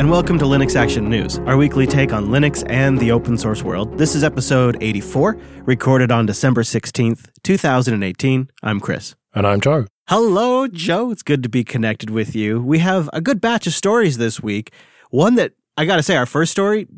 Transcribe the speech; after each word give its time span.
and 0.00 0.10
welcome 0.10 0.38
to 0.38 0.46
Linux 0.46 0.76
Action 0.76 1.10
News, 1.10 1.40
our 1.40 1.58
weekly 1.58 1.86
take 1.86 2.10
on 2.10 2.28
Linux 2.28 2.64
and 2.70 2.98
the 2.98 3.12
open 3.12 3.36
source 3.36 3.62
world. 3.62 3.98
This 3.98 4.14
is 4.14 4.24
episode 4.24 4.78
84, 4.80 5.36
recorded 5.66 6.10
on 6.10 6.24
December 6.24 6.62
16th, 6.62 7.28
2018. 7.42 8.50
I'm 8.62 8.80
Chris. 8.80 9.14
And 9.34 9.46
I'm 9.46 9.60
Joe. 9.60 9.84
Hello, 10.08 10.66
Joe. 10.68 11.10
It's 11.10 11.22
good 11.22 11.42
to 11.42 11.50
be 11.50 11.64
connected 11.64 12.08
with 12.08 12.34
you. 12.34 12.62
We 12.62 12.78
have 12.78 13.10
a 13.12 13.20
good 13.20 13.42
batch 13.42 13.66
of 13.66 13.74
stories 13.74 14.16
this 14.16 14.42
week. 14.42 14.72
One 15.10 15.34
that 15.34 15.52
I 15.76 15.84
got 15.84 15.96
to 15.96 16.02
say, 16.02 16.16
our 16.16 16.24
first 16.24 16.50
story 16.50 16.88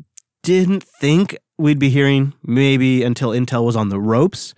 didn't 0.41 0.85
think 1.01 1.35
we'd 1.57 1.79
be 1.79 1.89
hearing 1.89 2.31
maybe 2.41 3.03
until 3.03 3.31
Intel 3.31 3.65
was 3.65 3.75
on 3.75 3.89
the 3.89 3.99
ropes, 3.99 4.53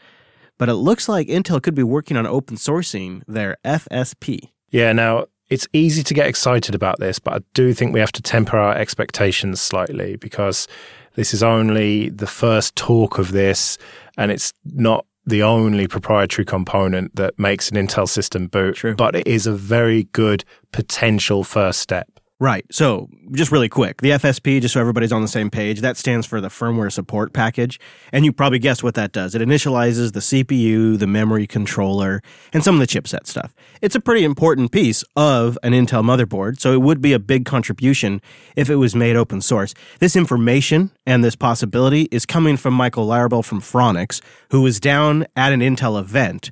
but 0.59 0.69
it 0.69 0.75
looks 0.75 1.09
like 1.09 1.29
Intel 1.29 1.63
could 1.63 1.73
be 1.73 1.81
working 1.81 2.15
on 2.15 2.27
open 2.27 2.57
sourcing 2.57 3.23
their 3.27 3.57
FSP. 3.65 4.49
Yeah, 4.69 4.91
now 4.91 5.25
it's 5.49 5.67
easy 5.73 6.03
to 6.03 6.13
get 6.13 6.27
excited 6.27 6.73
about 6.73 6.99
this, 6.99 7.19
but 7.19 7.33
I 7.33 7.39
do 7.53 7.73
think 7.73 7.93
we 7.93 7.99
have 7.99 8.11
to 8.13 8.21
temper 8.21 8.57
our 8.57 8.75
expectations 8.75 9.61
slightly 9.61 10.15
because 10.15 10.67
this 11.15 11.33
is 11.33 11.43
only 11.43 12.09
the 12.09 12.27
first 12.27 12.75
talk 12.75 13.17
of 13.17 13.31
this 13.31 13.77
and 14.17 14.31
it's 14.31 14.53
not 14.65 15.05
the 15.25 15.43
only 15.43 15.87
proprietary 15.87 16.45
component 16.45 17.15
that 17.15 17.37
makes 17.39 17.69
an 17.69 17.77
Intel 17.77 18.07
system 18.07 18.47
boot, 18.47 18.75
True. 18.75 18.95
but 18.95 19.15
it 19.15 19.27
is 19.27 19.47
a 19.47 19.53
very 19.53 20.03
good 20.05 20.43
potential 20.71 21.43
first 21.43 21.79
step. 21.79 22.14
Right. 22.37 22.65
So, 22.69 23.07
just 23.31 23.49
really 23.49 23.69
quick, 23.69 24.01
the 24.01 24.09
FSP, 24.09 24.59
just 24.59 24.73
so 24.73 24.81
everybody's 24.81 25.13
on 25.13 25.21
the 25.21 25.27
same 25.29 25.49
page, 25.49 25.79
that 25.79 25.95
stands 25.95 26.27
for 26.27 26.41
the 26.41 26.49
firmware 26.49 26.91
support 26.91 27.31
package. 27.31 27.79
And 28.11 28.25
you 28.25 28.33
probably 28.33 28.59
guessed 28.59 28.83
what 28.83 28.95
that 28.95 29.13
does. 29.13 29.35
It 29.35 29.41
initializes 29.41 30.11
the 30.11 30.19
CPU, 30.19 30.99
the 30.99 31.07
memory 31.07 31.47
controller, 31.47 32.21
and 32.51 32.61
some 32.61 32.75
of 32.75 32.85
the 32.85 32.87
chipset 32.87 33.25
stuff. 33.25 33.55
It's 33.81 33.95
a 33.95 34.01
pretty 34.01 34.25
important 34.25 34.73
piece 34.73 35.01
of 35.15 35.57
an 35.63 35.71
Intel 35.71 36.03
motherboard, 36.03 36.59
so 36.59 36.73
it 36.73 36.81
would 36.81 36.99
be 36.99 37.13
a 37.13 37.19
big 37.19 37.45
contribution 37.45 38.21
if 38.57 38.69
it 38.69 38.75
was 38.75 38.95
made 38.95 39.15
open 39.15 39.39
source. 39.39 39.73
This 39.99 40.17
information 40.17 40.91
and 41.05 41.23
this 41.23 41.37
possibility 41.37 42.09
is 42.11 42.25
coming 42.25 42.57
from 42.57 42.73
Michael 42.73 43.07
Larabel 43.07 43.45
from 43.45 43.61
Phoronix, 43.61 44.19
who 44.51 44.61
was 44.61 44.81
down 44.81 45.25
at 45.37 45.53
an 45.53 45.61
Intel 45.61 45.97
event. 45.97 46.51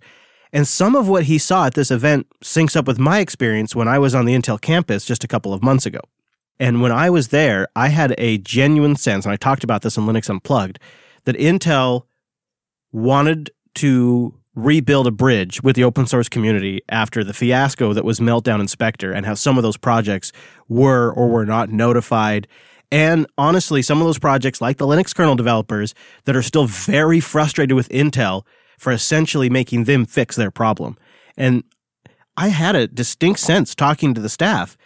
And 0.54 0.68
some 0.68 0.96
of 0.96 1.10
what 1.10 1.24
he 1.24 1.40
saw 1.40 1.66
at 1.66 1.74
this 1.74 1.90
event 1.90 2.28
syncs 2.44 2.76
up 2.76 2.86
with 2.86 3.00
my 3.00 3.20
experience 3.20 3.76
when 3.76 3.88
I 3.88 3.98
was 3.98 4.14
on 4.14 4.26
the 4.26 4.36
Intel 4.36 4.62
campus 4.62 5.04
just 5.04 5.24
a 5.24 5.28
couple 5.28 5.52
of 5.52 5.64
months 5.64 5.88
ago. 5.88 6.00
And 6.60 6.80
when 6.80 6.92
I 6.92 7.10
was 7.10 7.30
there, 7.30 7.68
I 7.76 7.88
had 7.88 8.14
a 8.20 8.38
genuine 8.38 8.96
sense, 8.96 9.26
and 9.26 9.34
I 9.34 9.36
talked 9.36 9.64
about 9.64 9.82
this 9.82 9.98
in 9.98 10.06
Linux 10.06 10.30
Unplugged, 10.30 10.80
that 11.26 11.36
Intel 11.36 12.04
wanted 12.92 13.50
to 13.76 14.40
rebuild 14.56 15.08
a 15.08 15.12
bridge 15.12 15.64
with 15.64 15.76
the 15.76 15.84
open 15.84 16.06
source 16.06 16.30
community 16.30 16.82
after 16.88 17.24
the 17.24 17.34
fiasco 17.34 17.92
that 17.94 18.06
was 18.06 18.20
Meltdown 18.20 18.60
and 18.60 18.70
Spectre 18.70 19.12
and 19.12 19.26
how 19.26 19.34
some 19.34 19.58
of 19.58 19.64
those 19.64 19.78
projects 19.78 20.32
were 20.70 21.12
or 21.12 21.28
were 21.30 21.48
not 21.48 21.72
notified. 21.72 22.48
And 22.92 23.26
honestly, 23.40 23.82
some 23.82 24.00
of 24.00 24.06
those 24.06 24.20
projects, 24.20 24.62
like 24.62 24.78
the 24.78 24.86
Linux 24.86 25.16
kernel 25.16 25.36
developers, 25.36 25.96
that 26.26 26.36
are 26.36 26.44
still 26.44 26.68
very 26.68 27.20
frustrated 27.20 27.76
with 27.76 27.90
Intel 27.90 28.44
for 28.84 28.92
essentially 28.92 29.50
making 29.50 29.86
them 29.86 30.06
fix 30.06 30.36
their 30.36 30.52
problem. 30.52 30.98
And 31.38 31.64
I 32.36 32.50
had 32.50 32.76
a 32.76 32.86
distinct 32.86 33.40
sense 33.40 33.74
talking 33.74 34.14
to 34.14 34.20
the 34.20 34.28
staff 34.28 34.78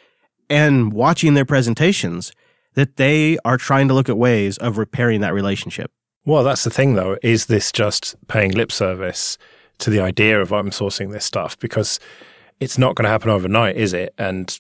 and 0.51 0.93
watching 0.93 1.33
their 1.33 1.45
presentations 1.45 2.31
that 2.75 2.97
they 2.97 3.39
are 3.43 3.57
trying 3.57 3.87
to 3.87 3.95
look 3.95 4.07
at 4.07 4.17
ways 4.17 4.57
of 4.59 4.77
repairing 4.77 5.21
that 5.21 5.33
relationship. 5.33 5.91
Well, 6.25 6.43
that's 6.43 6.63
the 6.63 6.69
thing, 6.69 6.93
though. 6.93 7.17
Is 7.23 7.47
this 7.47 7.71
just 7.71 8.15
paying 8.27 8.51
lip 8.51 8.71
service 8.71 9.39
to 9.79 9.89
the 9.89 9.99
idea 9.99 10.39
of 10.39 10.53
open 10.53 10.69
sourcing 10.69 11.11
this 11.11 11.25
stuff? 11.25 11.57
Because 11.57 11.99
it's 12.59 12.77
not 12.77 12.95
going 12.95 13.05
to 13.05 13.09
happen 13.09 13.31
overnight, 13.31 13.77
is 13.77 13.93
it? 13.93 14.13
And 14.19 14.59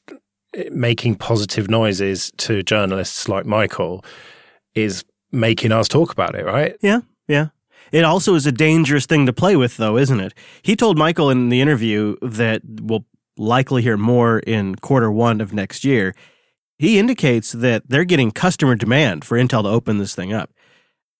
making 0.71 1.15
positive 1.15 1.69
noises 1.69 2.31
to 2.37 2.63
journalists 2.63 3.29
like 3.29 3.45
Michael 3.45 4.03
is 4.73 5.05
making 5.31 5.71
us 5.71 5.87
talk 5.87 6.11
about 6.11 6.33
it, 6.33 6.45
right? 6.45 6.75
Yeah, 6.81 7.01
yeah. 7.27 7.49
It 7.91 8.03
also 8.03 8.35
is 8.35 8.45
a 8.45 8.51
dangerous 8.51 9.05
thing 9.05 9.25
to 9.25 9.33
play 9.33 9.55
with, 9.55 9.77
though, 9.77 9.97
isn't 9.97 10.19
it? 10.19 10.33
He 10.61 10.75
told 10.75 10.97
Michael 10.97 11.29
in 11.29 11.49
the 11.49 11.61
interview 11.61 12.15
that 12.21 12.61
we'll 12.65 13.05
likely 13.37 13.81
hear 13.81 13.97
more 13.97 14.39
in 14.39 14.75
quarter 14.75 15.11
one 15.11 15.41
of 15.41 15.53
next 15.53 15.83
year. 15.83 16.15
He 16.79 16.99
indicates 16.99 17.51
that 17.53 17.83
they're 17.87 18.05
getting 18.05 18.31
customer 18.31 18.75
demand 18.75 19.25
for 19.25 19.37
Intel 19.37 19.63
to 19.63 19.69
open 19.69 19.97
this 19.97 20.15
thing 20.15 20.33
up. 20.33 20.51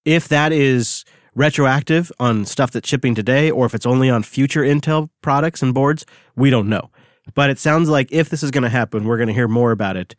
If 0.06 0.28
that 0.28 0.52
is 0.52 1.04
retroactive 1.36 2.12
on 2.20 2.46
stuff 2.46 2.72
that's 2.72 2.90
shipping 2.90 3.16
today, 3.16 3.52
or 3.52 3.66
if 3.66 3.76
it's 3.76 3.86
only 3.86 4.10
on 4.10 4.24
future 4.24 4.62
Intel 4.62 5.10
products 5.22 5.62
and 5.62 5.74
boards, 5.74 6.06
we 6.36 6.50
don't 6.50 6.70
know. 6.70 6.90
But 7.34 7.50
it 7.50 7.60
sounds 7.60 7.90
like 7.90 8.12
if 8.12 8.30
this 8.30 8.44
is 8.44 8.52
going 8.52 8.64
to 8.64 8.70
happen, 8.70 9.06
we're 9.06 9.18
going 9.18 9.28
to 9.28 9.34
hear 9.34 9.48
more 9.48 9.72
about 9.72 9.98
it 9.98 10.16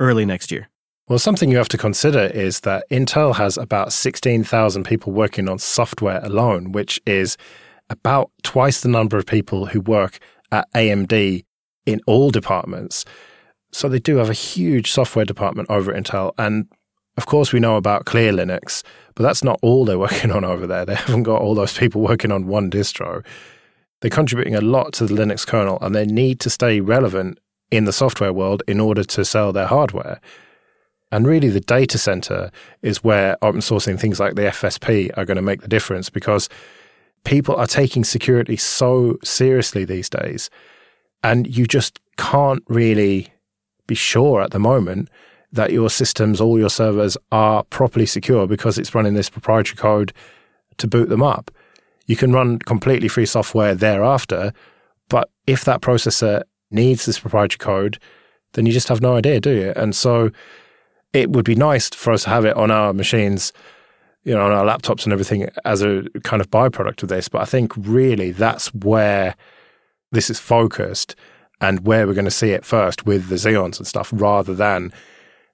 early 0.00 0.24
next 0.24 0.50
year. 0.50 0.68
Well, 1.08 1.20
something 1.20 1.52
you 1.52 1.58
have 1.58 1.68
to 1.68 1.78
consider 1.78 2.24
is 2.34 2.60
that 2.60 2.84
Intel 2.90 3.36
has 3.36 3.56
about 3.56 3.92
16,000 3.92 4.82
people 4.82 5.12
working 5.12 5.48
on 5.48 5.60
software 5.60 6.18
alone, 6.24 6.72
which 6.72 7.00
is 7.06 7.36
about 7.88 8.32
twice 8.42 8.80
the 8.80 8.88
number 8.88 9.16
of 9.16 9.24
people 9.24 9.66
who 9.66 9.80
work 9.80 10.18
at 10.50 10.66
AMD 10.72 11.44
in 11.86 12.00
all 12.08 12.30
departments. 12.30 13.04
So 13.70 13.88
they 13.88 14.00
do 14.00 14.16
have 14.16 14.30
a 14.30 14.32
huge 14.34 14.90
software 14.90 15.24
department 15.24 15.70
over 15.70 15.94
at 15.94 16.02
Intel. 16.02 16.32
And 16.38 16.66
of 17.16 17.26
course, 17.26 17.52
we 17.52 17.60
know 17.60 17.76
about 17.76 18.06
Clear 18.06 18.32
Linux, 18.32 18.82
but 19.14 19.22
that's 19.22 19.44
not 19.44 19.60
all 19.62 19.84
they're 19.84 19.98
working 20.08 20.32
on 20.32 20.44
over 20.44 20.66
there. 20.66 20.84
They 20.84 20.96
haven't 20.96 21.22
got 21.22 21.40
all 21.40 21.54
those 21.54 21.78
people 21.78 22.00
working 22.00 22.32
on 22.32 22.48
one 22.48 22.68
distro. 22.68 23.24
They're 24.00 24.10
contributing 24.10 24.56
a 24.56 24.60
lot 24.60 24.92
to 24.94 25.06
the 25.06 25.14
Linux 25.14 25.46
kernel 25.46 25.78
and 25.80 25.94
they 25.94 26.04
need 26.04 26.40
to 26.40 26.50
stay 26.50 26.80
relevant 26.80 27.38
in 27.70 27.84
the 27.84 27.92
software 27.92 28.32
world 28.32 28.64
in 28.66 28.80
order 28.80 29.04
to 29.04 29.24
sell 29.24 29.52
their 29.52 29.66
hardware. 29.66 30.20
And 31.12 31.26
really, 31.26 31.48
the 31.48 31.60
data 31.60 31.98
center 31.98 32.50
is 32.82 33.04
where 33.04 33.36
open 33.42 33.60
sourcing 33.60 33.98
things 33.98 34.18
like 34.18 34.34
the 34.34 34.42
FSP 34.42 35.16
are 35.16 35.24
going 35.24 35.36
to 35.36 35.42
make 35.42 35.60
the 35.60 35.68
difference 35.68 36.10
because 36.10 36.48
people 37.24 37.56
are 37.56 37.66
taking 37.66 38.04
security 38.04 38.56
so 38.56 39.18
seriously 39.22 39.84
these 39.84 40.08
days. 40.08 40.50
And 41.22 41.46
you 41.46 41.66
just 41.66 42.00
can't 42.16 42.62
really 42.68 43.28
be 43.86 43.94
sure 43.94 44.42
at 44.42 44.50
the 44.50 44.58
moment 44.58 45.08
that 45.52 45.72
your 45.72 45.90
systems, 45.90 46.40
all 46.40 46.58
your 46.58 46.70
servers 46.70 47.16
are 47.32 47.62
properly 47.64 48.06
secure 48.06 48.46
because 48.46 48.78
it's 48.78 48.94
running 48.94 49.14
this 49.14 49.30
proprietary 49.30 49.76
code 49.76 50.12
to 50.78 50.86
boot 50.86 51.08
them 51.08 51.22
up. 51.22 51.50
You 52.06 52.16
can 52.16 52.32
run 52.32 52.58
completely 52.58 53.08
free 53.08 53.26
software 53.26 53.74
thereafter, 53.74 54.52
but 55.08 55.30
if 55.46 55.64
that 55.64 55.80
processor 55.80 56.42
needs 56.70 57.06
this 57.06 57.18
proprietary 57.18 57.58
code, 57.58 57.98
then 58.52 58.66
you 58.66 58.72
just 58.72 58.88
have 58.88 59.00
no 59.00 59.16
idea, 59.16 59.40
do 59.40 59.50
you? 59.50 59.72
And 59.76 59.94
so 59.94 60.30
it 61.12 61.30
would 61.30 61.44
be 61.44 61.54
nice 61.54 61.88
for 61.90 62.12
us 62.12 62.24
to 62.24 62.30
have 62.30 62.44
it 62.44 62.56
on 62.56 62.70
our 62.70 62.92
machines, 62.92 63.52
you 64.24 64.34
know, 64.34 64.44
on 64.44 64.52
our 64.52 64.64
laptops 64.64 65.04
and 65.04 65.12
everything 65.12 65.48
as 65.64 65.82
a 65.82 66.04
kind 66.24 66.40
of 66.40 66.50
byproduct 66.50 67.02
of 67.02 67.08
this. 67.08 67.28
But 67.28 67.42
I 67.42 67.44
think 67.44 67.72
really 67.76 68.32
that's 68.32 68.74
where 68.74 69.34
this 70.12 70.30
is 70.30 70.38
focused 70.38 71.14
and 71.60 71.86
where 71.86 72.06
we're 72.06 72.14
going 72.14 72.26
to 72.26 72.30
see 72.30 72.50
it 72.50 72.64
first 72.64 73.06
with 73.06 73.28
the 73.28 73.36
Xeons 73.36 73.78
and 73.78 73.86
stuff 73.86 74.10
rather 74.12 74.54
than 74.54 74.92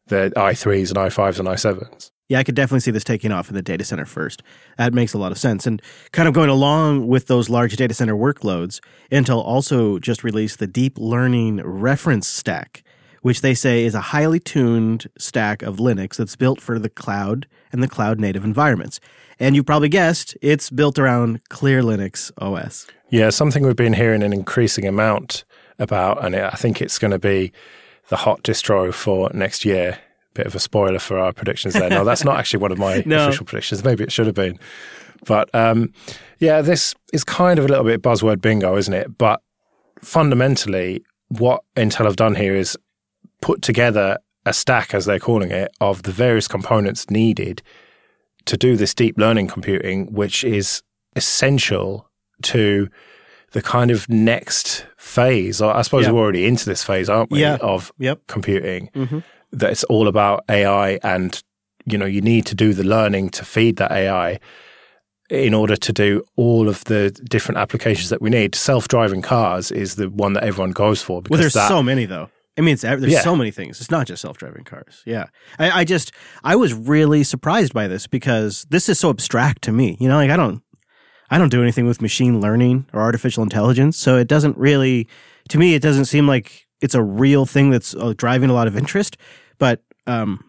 the 0.07 0.33
i3s 0.37 0.89
and 0.89 0.99
i5s 0.99 1.39
and 1.39 1.49
i7s. 1.49 2.11
Yeah, 2.29 2.39
I 2.39 2.45
could 2.45 2.55
definitely 2.55 2.81
see 2.81 2.91
this 2.91 3.05
taking 3.05 3.31
off 3.31 3.49
in 3.49 3.55
the 3.55 3.63
data 3.63 3.85
center 3.85 4.07
first. 4.07 4.43
That 4.79 4.95
makes 4.95 5.13
a 5.13 5.19
lot 5.19 5.33
of 5.33 5.39
sense. 5.39 5.67
And 5.67 5.83
kind 6.13 6.27
of 6.27 6.35
going 6.35 6.49
along 6.49 7.07
with 7.07 7.27
those 7.27 7.51
large 7.51 7.77
data 7.77 7.93
center 7.93 8.15
workloads, 8.15 8.81
Intel 9.11 9.45
also 9.45 9.99
just 9.99 10.25
released 10.25 10.59
the 10.59 10.67
Deep 10.67 10.97
Learning 10.99 11.61
Reference 11.63 12.27
Stack, 12.27 12.83
which 13.23 13.41
they 13.41 13.55
say 13.55 13.85
is 13.85 13.95
a 13.95 14.01
highly 14.01 14.39
tuned 14.39 15.09
stack 15.19 15.63
of 15.63 15.77
Linux 15.79 16.17
that's 16.17 16.37
built 16.37 16.61
for 16.61 16.79
the 16.79 16.89
cloud 16.91 17.47
and 17.73 17.83
the 17.83 17.89
cloud 17.89 18.21
native 18.21 18.45
environments. 18.45 19.01
And 19.41 19.57
you 19.57 19.65
probably 19.65 19.89
guessed 19.89 20.37
it's 20.43 20.71
built 20.71 20.99
around 20.99 21.41
Clear 21.49 21.83
Linux 21.83 22.31
OS. 22.39 22.87
Yeah, 23.11 23.31
something 23.31 23.65
we've 23.65 23.75
been 23.77 23.93
hearing 23.95 24.23
an 24.23 24.33
increasing 24.33 24.87
amount 24.87 25.45
about, 25.79 26.25
and 26.25 26.37
I 26.37 26.51
think 26.51 26.81
it's 26.81 26.99
going 26.99 27.11
to 27.11 27.19
be 27.19 27.53
the 28.09 28.17
hot 28.17 28.43
distro 28.43 28.93
for 28.93 29.31
next 29.35 29.65
year. 29.65 29.99
Bit 30.35 30.47
of 30.47 30.55
a 30.55 30.61
spoiler 30.61 30.99
for 30.99 31.19
our 31.19 31.33
predictions 31.33 31.75
there. 31.75 31.91
No, 31.91 32.05
that's 32.05 32.25
not 32.25 32.39
actually 32.39 32.61
one 32.61 32.73
of 32.73 32.79
my 32.79 33.03
No. 33.07 33.27
official 33.29 33.45
predictions. 33.47 33.85
Maybe 33.85 34.05
it 34.05 34.13
should 34.13 34.27
have 34.27 34.35
been. 34.35 34.59
But 35.27 35.55
um, 35.55 35.93
yeah, 36.39 36.63
this 36.63 36.95
is 37.13 37.23
kind 37.23 37.59
of 37.59 37.65
a 37.67 37.69
little 37.69 37.85
bit 37.85 38.01
buzzword 38.03 38.41
bingo, 38.41 38.77
isn't 38.77 38.95
it? 38.95 39.17
But 39.19 39.41
fundamentally, 40.01 41.05
what 41.29 41.63
Intel 41.77 42.05
have 42.07 42.17
done 42.17 42.35
here 42.35 42.55
is 42.55 42.77
put 43.43 43.61
together 43.61 44.17
a 44.47 44.53
stack, 44.55 44.95
as 44.95 45.05
they're 45.05 45.19
calling 45.19 45.51
it, 45.51 45.71
of 45.81 46.03
the 46.05 46.13
various 46.13 46.49
components 46.49 47.11
needed 47.11 47.61
to 48.47 48.57
do 48.57 48.77
this 48.77 48.95
deep 48.95 49.19
learning 49.19 49.47
computing, 49.49 50.07
which 50.13 50.43
is 50.43 50.83
essential 51.15 52.09
to 52.43 52.89
the 53.53 53.63
kind 53.63 53.91
of 53.91 54.09
next 54.09 54.87
phase. 54.97 55.61
I 55.61 55.83
suppose 55.83 56.07
Yeah. 56.07 56.13
we're 56.13 56.21
already 56.23 56.47
into 56.47 56.65
this 56.65 56.83
phase, 56.83 57.09
aren't 57.11 57.31
we? 57.31 57.41
Yeah. 57.43 57.59
Of 57.61 57.93
Yep. 57.99 58.21
computing 58.27 58.89
Mm-hmm. 58.95 59.19
that 59.53 59.71
it's 59.71 59.85
all 59.85 60.09
about 60.09 60.43
AI 60.49 60.99
and 61.03 61.41
you 61.85 61.99
know 61.99 62.07
you 62.07 62.21
need 62.23 62.47
to 62.47 62.55
do 62.55 62.73
the 62.73 62.85
learning 62.85 63.29
to 63.31 63.45
feed 63.45 63.77
that 63.77 63.91
AI 63.93 64.39
in 65.31 65.53
order 65.55 65.77
to 65.77 65.93
do 65.93 66.23
all 66.37 66.69
of 66.69 66.85
the 66.85 67.11
different 67.31 67.59
applications 67.59 68.09
that 68.11 68.21
we 68.23 68.31
need. 68.31 68.55
Self-driving 68.55 69.23
cars 69.23 69.71
is 69.71 69.97
the 69.97 70.09
one 70.11 70.33
that 70.35 70.45
everyone 70.45 70.73
goes 70.73 71.01
for 71.03 71.21
because 71.23 71.31
Well, 71.31 71.41
there's 71.41 71.53
that, 71.55 71.69
so 71.69 71.83
many, 71.83 72.07
though. 72.07 72.29
I 72.59 72.61
mean, 72.61 72.75
it's 72.75 72.83
there's 72.83 73.03
Yeah. 73.07 73.21
so 73.21 73.35
many 73.35 73.51
things. 73.51 73.81
It's 73.81 73.91
not 73.91 74.07
just 74.07 74.21
self-driving 74.23 74.65
cars. 74.65 75.03
Yeah, 75.07 75.27
I, 75.59 75.81
I 75.81 75.85
just 75.85 76.13
I 76.45 76.55
was 76.57 76.75
really 76.75 77.25
surprised 77.25 77.73
by 77.73 77.89
this 77.89 78.07
because 78.07 78.67
this 78.71 78.89
is 78.89 78.99
so 78.99 79.09
abstract 79.11 79.63
to 79.63 79.73
me. 79.73 79.97
You 80.01 80.09
know, 80.09 80.17
like 80.17 80.31
I 80.31 80.37
don't 80.37 80.63
I 81.31 81.39
don't 81.39 81.49
do 81.49 81.63
anything 81.63 81.87
with 81.87 82.03
machine 82.03 82.41
learning 82.41 82.87
or 82.93 83.01
artificial 83.01 83.43
intelligence, 83.43 83.97
so 83.97 84.17
it 84.17 84.29
doesn't 84.29 84.57
really 84.59 85.09
to 85.49 85.59
me 85.59 85.75
it 85.75 85.81
doesn't 85.83 86.05
seem 86.07 86.27
like 86.29 86.67
it's 86.83 86.95
a 86.95 87.03
real 87.03 87.47
thing 87.47 87.71
that's 87.71 87.95
uh, 87.95 88.13
driving 88.17 88.51
a 88.51 88.53
lot 88.53 88.67
of 88.67 88.77
interest. 88.77 89.17
But 89.59 89.83
um, 90.07 90.45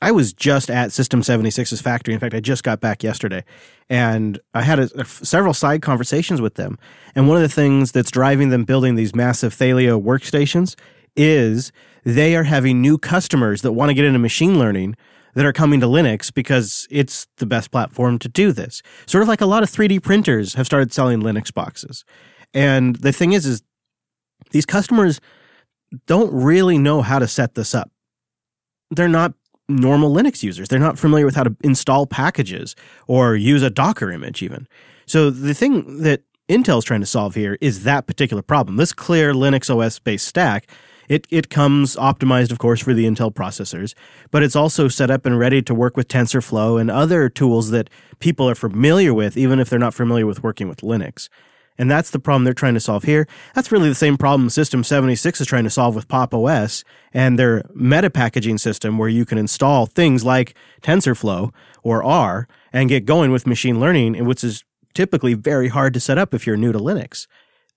I 0.00 0.10
was 0.12 0.32
just 0.32 0.70
at 0.70 0.90
System 0.92 1.20
76's 1.22 1.80
factory. 1.80 2.14
In 2.14 2.20
fact, 2.20 2.34
I 2.34 2.40
just 2.40 2.62
got 2.64 2.80
back 2.80 3.02
yesterday, 3.02 3.44
and 3.90 4.38
I 4.54 4.62
had 4.62 4.78
a, 4.78 4.88
a- 4.98 5.04
several 5.04 5.52
side 5.54 5.82
conversations 5.82 6.40
with 6.40 6.54
them. 6.54 6.78
And 7.14 7.28
one 7.28 7.36
of 7.36 7.42
the 7.42 7.48
things 7.48 7.92
that's 7.92 8.10
driving 8.10 8.48
them 8.50 8.64
building 8.64 8.94
these 8.94 9.14
massive 9.14 9.54
Thelio 9.54 10.00
workstations 10.02 10.76
is 11.16 11.72
they 12.04 12.34
are 12.36 12.44
having 12.44 12.80
new 12.80 12.98
customers 12.98 13.62
that 13.62 13.72
want 13.72 13.90
to 13.90 13.94
get 13.94 14.04
into 14.04 14.18
machine 14.18 14.58
learning 14.58 14.96
that 15.34 15.46
are 15.46 15.52
coming 15.52 15.80
to 15.80 15.86
Linux 15.86 16.32
because 16.32 16.86
it's 16.90 17.26
the 17.38 17.46
best 17.46 17.70
platform 17.70 18.18
to 18.18 18.28
do 18.28 18.52
this. 18.52 18.82
Sort 19.06 19.22
of 19.22 19.28
like 19.28 19.40
a 19.40 19.46
lot 19.46 19.62
of 19.62 19.70
3D 19.70 20.02
printers 20.02 20.54
have 20.54 20.66
started 20.66 20.92
selling 20.92 21.20
Linux 21.20 21.52
boxes. 21.52 22.04
And 22.52 22.96
the 22.96 23.12
thing 23.12 23.32
is, 23.32 23.46
is 23.46 23.62
these 24.50 24.66
customers 24.66 25.20
don't 26.06 26.32
really 26.32 26.78
know 26.78 27.02
how 27.02 27.18
to 27.18 27.28
set 27.28 27.54
this 27.54 27.74
up. 27.74 27.90
They're 28.90 29.08
not 29.08 29.32
normal 29.68 30.12
Linux 30.12 30.42
users. 30.42 30.68
They're 30.68 30.78
not 30.78 30.98
familiar 30.98 31.24
with 31.24 31.34
how 31.34 31.44
to 31.44 31.56
install 31.62 32.06
packages 32.06 32.74
or 33.06 33.36
use 33.36 33.62
a 33.62 33.70
Docker 33.70 34.10
image, 34.10 34.42
even. 34.42 34.66
So 35.06 35.30
the 35.30 35.54
thing 35.54 36.02
that 36.02 36.22
Intel's 36.48 36.84
trying 36.84 37.00
to 37.00 37.06
solve 37.06 37.34
here 37.34 37.56
is 37.60 37.84
that 37.84 38.06
particular 38.06 38.42
problem. 38.42 38.76
This 38.76 38.92
clear 38.92 39.32
Linux 39.32 39.74
OS 39.74 39.98
based 39.98 40.26
stack, 40.26 40.68
it, 41.08 41.26
it 41.30 41.50
comes 41.50 41.96
optimized, 41.96 42.52
of 42.52 42.58
course, 42.58 42.80
for 42.80 42.94
the 42.94 43.04
Intel 43.04 43.32
processors, 43.32 43.94
but 44.30 44.42
it's 44.42 44.56
also 44.56 44.88
set 44.88 45.10
up 45.10 45.26
and 45.26 45.38
ready 45.38 45.62
to 45.62 45.74
work 45.74 45.96
with 45.96 46.08
TensorFlow 46.08 46.80
and 46.80 46.90
other 46.90 47.28
tools 47.28 47.70
that 47.70 47.90
people 48.18 48.48
are 48.48 48.54
familiar 48.54 49.12
with, 49.12 49.36
even 49.36 49.58
if 49.58 49.68
they're 49.68 49.78
not 49.78 49.94
familiar 49.94 50.26
with 50.26 50.42
working 50.42 50.68
with 50.68 50.80
Linux. 50.80 51.28
And 51.78 51.90
that's 51.90 52.10
the 52.10 52.18
problem 52.18 52.44
they're 52.44 52.52
trying 52.52 52.74
to 52.74 52.80
solve 52.80 53.04
here. 53.04 53.26
That's 53.54 53.72
really 53.72 53.88
the 53.88 53.94
same 53.94 54.16
problem 54.16 54.50
System 54.50 54.84
76 54.84 55.40
is 55.40 55.46
trying 55.46 55.64
to 55.64 55.70
solve 55.70 55.94
with 55.94 56.08
Pop 56.08 56.34
OS 56.34 56.84
and 57.12 57.38
their 57.38 57.64
meta 57.74 58.10
packaging 58.10 58.58
system 58.58 58.98
where 58.98 59.08
you 59.08 59.24
can 59.24 59.38
install 59.38 59.86
things 59.86 60.24
like 60.24 60.54
TensorFlow 60.82 61.52
or 61.82 62.04
R 62.04 62.46
and 62.72 62.88
get 62.88 63.06
going 63.06 63.30
with 63.32 63.46
machine 63.46 63.80
learning, 63.80 64.24
which 64.24 64.44
is 64.44 64.64
typically 64.94 65.34
very 65.34 65.68
hard 65.68 65.94
to 65.94 66.00
set 66.00 66.18
up 66.18 66.34
if 66.34 66.46
you're 66.46 66.56
new 66.56 66.72
to 66.72 66.78
Linux. 66.78 67.26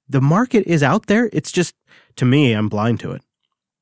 The 0.07 0.22
market 0.22 0.66
is 0.68 0.84
out 0.84 1.07
there. 1.07 1.30
It's 1.34 1.52
just, 1.52 1.75
to 2.18 2.25
me, 2.25 2.54
I'm 2.54 2.69
blind 2.69 3.00
to 3.02 3.12
it. 3.12 3.22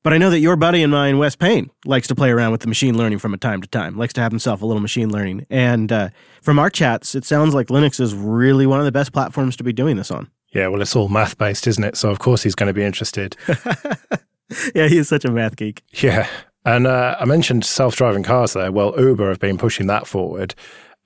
But 0.02 0.12
I 0.12 0.18
know 0.18 0.28
that 0.28 0.40
your 0.40 0.56
buddy 0.56 0.82
and 0.82 0.92
mine, 0.92 1.16
Wes 1.16 1.34
Payne, 1.34 1.70
likes 1.86 2.06
to 2.08 2.14
play 2.14 2.30
around 2.30 2.52
with 2.52 2.60
the 2.60 2.68
machine 2.68 2.96
learning 2.96 3.18
from 3.20 3.32
a 3.32 3.38
time 3.38 3.62
to 3.62 3.68
time, 3.68 3.96
likes 3.96 4.12
to 4.14 4.20
have 4.20 4.32
himself 4.32 4.60
a 4.60 4.66
little 4.66 4.82
machine 4.82 5.10
learning. 5.10 5.46
And 5.48 5.90
uh, 5.90 6.10
from 6.42 6.58
our 6.58 6.68
chats, 6.68 7.14
it 7.14 7.24
sounds 7.24 7.54
like 7.54 7.68
Linux 7.68 7.98
is 8.00 8.14
really 8.14 8.66
one 8.66 8.80
of 8.80 8.84
the 8.84 8.92
best 8.92 9.12
platforms 9.12 9.56
to 9.56 9.64
be 9.64 9.72
doing 9.72 9.96
this 9.96 10.10
on. 10.10 10.30
Yeah, 10.52 10.68
well, 10.68 10.82
it's 10.82 10.94
all 10.94 11.08
math 11.08 11.38
based, 11.38 11.66
isn't 11.66 11.82
it? 11.82 11.96
So, 11.96 12.10
of 12.10 12.18
course, 12.18 12.42
he's 12.42 12.54
going 12.54 12.66
to 12.66 12.74
be 12.74 12.84
interested. 12.84 13.34
yeah, 14.74 14.88
he's 14.88 15.08
such 15.08 15.24
a 15.24 15.30
math 15.30 15.56
geek. 15.56 15.82
Yeah. 15.94 16.28
And 16.66 16.86
uh, 16.86 17.16
I 17.18 17.24
mentioned 17.24 17.64
self 17.64 17.96
driving 17.96 18.22
cars 18.22 18.52
there. 18.52 18.70
Well, 18.70 18.94
Uber 18.98 19.30
have 19.30 19.40
been 19.40 19.56
pushing 19.58 19.86
that 19.86 20.06
forward, 20.06 20.54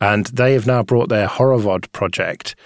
and 0.00 0.26
they 0.26 0.54
have 0.54 0.66
now 0.66 0.82
brought 0.82 1.08
their 1.08 1.28
Horovod 1.28 1.90
project, 1.92 2.56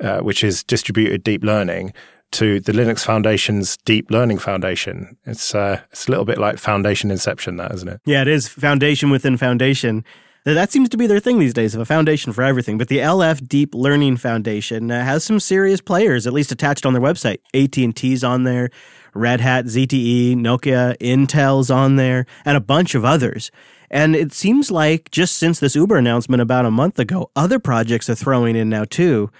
uh, 0.00 0.20
which 0.20 0.44
is 0.44 0.62
distributed 0.64 1.22
deep 1.22 1.42
learning, 1.42 1.92
to 2.34 2.58
the 2.58 2.72
Linux 2.72 3.04
Foundation's 3.04 3.76
Deep 3.84 4.10
Learning 4.10 4.38
Foundation. 4.38 5.16
It's 5.24 5.54
uh, 5.54 5.80
it's 5.92 6.08
a 6.08 6.10
little 6.10 6.24
bit 6.24 6.38
like 6.38 6.58
Foundation 6.58 7.10
Inception, 7.10 7.56
that 7.58 7.72
isn't 7.72 7.88
it? 7.88 8.00
Yeah, 8.04 8.22
it 8.22 8.28
is 8.28 8.48
foundation 8.48 9.10
within 9.10 9.36
foundation. 9.36 10.04
That 10.44 10.70
seems 10.70 10.90
to 10.90 10.98
be 10.98 11.06
their 11.06 11.20
thing 11.20 11.38
these 11.38 11.54
days, 11.54 11.74
of 11.74 11.80
a 11.80 11.86
foundation 11.86 12.32
for 12.34 12.42
everything. 12.42 12.76
But 12.76 12.88
the 12.88 12.98
LF 12.98 13.48
Deep 13.48 13.74
Learning 13.74 14.18
Foundation 14.18 14.90
uh, 14.90 15.02
has 15.02 15.24
some 15.24 15.40
serious 15.40 15.80
players, 15.80 16.26
at 16.26 16.34
least 16.34 16.52
attached 16.52 16.84
on 16.84 16.92
their 16.92 17.00
website. 17.00 17.38
AT&T's 17.54 18.22
on 18.22 18.42
there, 18.42 18.68
Red 19.14 19.40
Hat, 19.40 19.64
ZTE, 19.64 20.36
Nokia, 20.36 20.98
Intel's 20.98 21.70
on 21.70 21.96
there, 21.96 22.26
and 22.44 22.58
a 22.58 22.60
bunch 22.60 22.94
of 22.94 23.06
others. 23.06 23.50
And 23.90 24.14
it 24.14 24.34
seems 24.34 24.70
like 24.70 25.10
just 25.10 25.38
since 25.38 25.60
this 25.60 25.76
Uber 25.76 25.96
announcement 25.96 26.42
about 26.42 26.66
a 26.66 26.70
month 26.70 26.98
ago, 26.98 27.30
other 27.34 27.58
projects 27.58 28.10
are 28.10 28.14
throwing 28.14 28.54
in 28.54 28.68
now 28.68 28.84
too. 28.84 29.30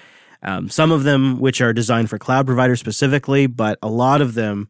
Um, 0.45 0.69
some 0.69 0.93
of 0.93 1.05
them 1.05 1.41
which 1.41 1.61
are 1.61 1.73
designed 1.73 2.11
for 2.11 2.19
cloud 2.19 2.47
providers 2.47 2.81
specifically, 2.81 3.47
but 3.47 3.79
a 3.83 3.89
lot 3.89 4.21
of 4.21 4.35
them 4.35 4.69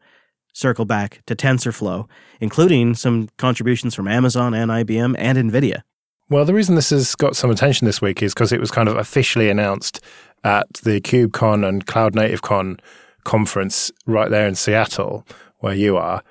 circle 0.53 0.85
back 0.85 1.21
to 1.26 1.35
TensorFlow, 1.35 2.09
including 2.41 2.94
some 2.94 3.29
contributions 3.38 3.94
from 3.94 4.09
Amazon 4.09 4.55
and 4.55 4.71
IBM 4.71 5.17
and 5.19 5.38
NVIDIA. 5.38 5.82
Well, 6.31 6.44
the 6.44 6.55
reason 6.55 6.75
this 6.75 6.91
has 6.91 7.15
got 7.15 7.37
some 7.37 7.50
attention 7.50 7.85
this 7.85 8.00
week 8.00 8.23
is 8.23 8.32
because 8.32 8.53
it 8.53 8.61
was 8.61 8.71
kind 8.71 8.88
of 8.88 8.97
officially 8.97 9.50
announced 9.50 10.00
at 10.43 10.73
the 10.85 11.00
KubeCon 11.00 11.67
and 11.69 11.87
Cloud 11.87 12.15
Native 12.15 12.43
Con 12.43 12.79
conference 13.25 13.91
right 14.06 14.31
there 14.31 14.47
in 14.47 14.55
Seattle, 14.55 15.26
where 15.59 15.75
you 15.75 15.97
are. 15.97 16.23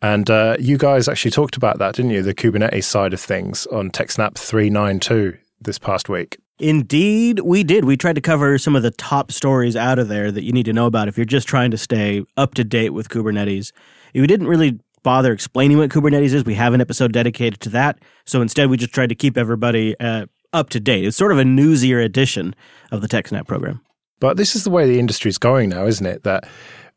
And 0.00 0.30
uh, 0.30 0.56
you 0.60 0.78
guys 0.78 1.08
actually 1.08 1.32
talked 1.32 1.56
about 1.56 1.78
that, 1.78 1.96
didn't 1.96 2.12
you? 2.12 2.22
The 2.22 2.34
Kubernetes 2.34 2.84
side 2.84 3.12
of 3.12 3.20
things 3.20 3.66
on 3.66 3.90
TechSnap 3.90 4.36
392 4.36 5.36
this 5.60 5.78
past 5.78 6.08
week. 6.08 6.38
Indeed, 6.58 7.40
we 7.40 7.62
did. 7.62 7.84
We 7.84 7.96
tried 7.96 8.16
to 8.16 8.20
cover 8.20 8.58
some 8.58 8.74
of 8.74 8.82
the 8.82 8.90
top 8.90 9.30
stories 9.30 9.76
out 9.76 9.98
of 9.98 10.08
there 10.08 10.32
that 10.32 10.42
you 10.42 10.52
need 10.52 10.64
to 10.64 10.72
know 10.72 10.86
about 10.86 11.06
if 11.06 11.16
you're 11.16 11.24
just 11.24 11.46
trying 11.46 11.70
to 11.70 11.78
stay 11.78 12.24
up 12.36 12.54
to 12.54 12.64
date 12.64 12.90
with 12.90 13.08
Kubernetes. 13.08 13.72
We 14.12 14.26
didn't 14.26 14.48
really 14.48 14.80
bother 15.04 15.32
explaining 15.32 15.78
what 15.78 15.90
Kubernetes 15.90 16.34
is. 16.34 16.44
We 16.44 16.54
have 16.54 16.74
an 16.74 16.80
episode 16.80 17.12
dedicated 17.12 17.60
to 17.60 17.68
that. 17.70 18.00
So 18.26 18.42
instead, 18.42 18.70
we 18.70 18.76
just 18.76 18.92
tried 18.92 19.10
to 19.10 19.14
keep 19.14 19.36
everybody 19.36 19.98
uh, 20.00 20.26
up 20.52 20.70
to 20.70 20.80
date. 20.80 21.04
It's 21.04 21.16
sort 21.16 21.30
of 21.30 21.38
a 21.38 21.44
newsier 21.44 22.04
edition 22.04 22.56
of 22.90 23.02
the 23.02 23.08
TechSnap 23.08 23.46
program. 23.46 23.80
But 24.20 24.36
this 24.36 24.56
is 24.56 24.64
the 24.64 24.70
way 24.70 24.86
the 24.86 24.98
industry 24.98 25.28
is 25.28 25.38
going 25.38 25.68
now, 25.68 25.86
isn't 25.86 26.06
it? 26.06 26.24
That 26.24 26.48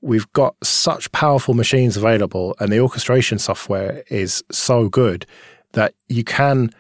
we've 0.02 0.32
got 0.34 0.56
such 0.64 1.12
powerful 1.12 1.54
machines 1.54 1.96
available 1.96 2.56
and 2.60 2.72
the 2.72 2.80
orchestration 2.80 3.38
software 3.38 4.04
is 4.10 4.44
so 4.52 4.90
good 4.90 5.28
that 5.74 5.94
you 6.10 6.24
can 6.24 6.72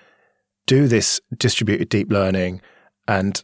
do 0.71 0.87
this 0.87 1.19
distributed 1.37 1.89
deep 1.89 2.09
learning 2.09 2.61
and 3.05 3.43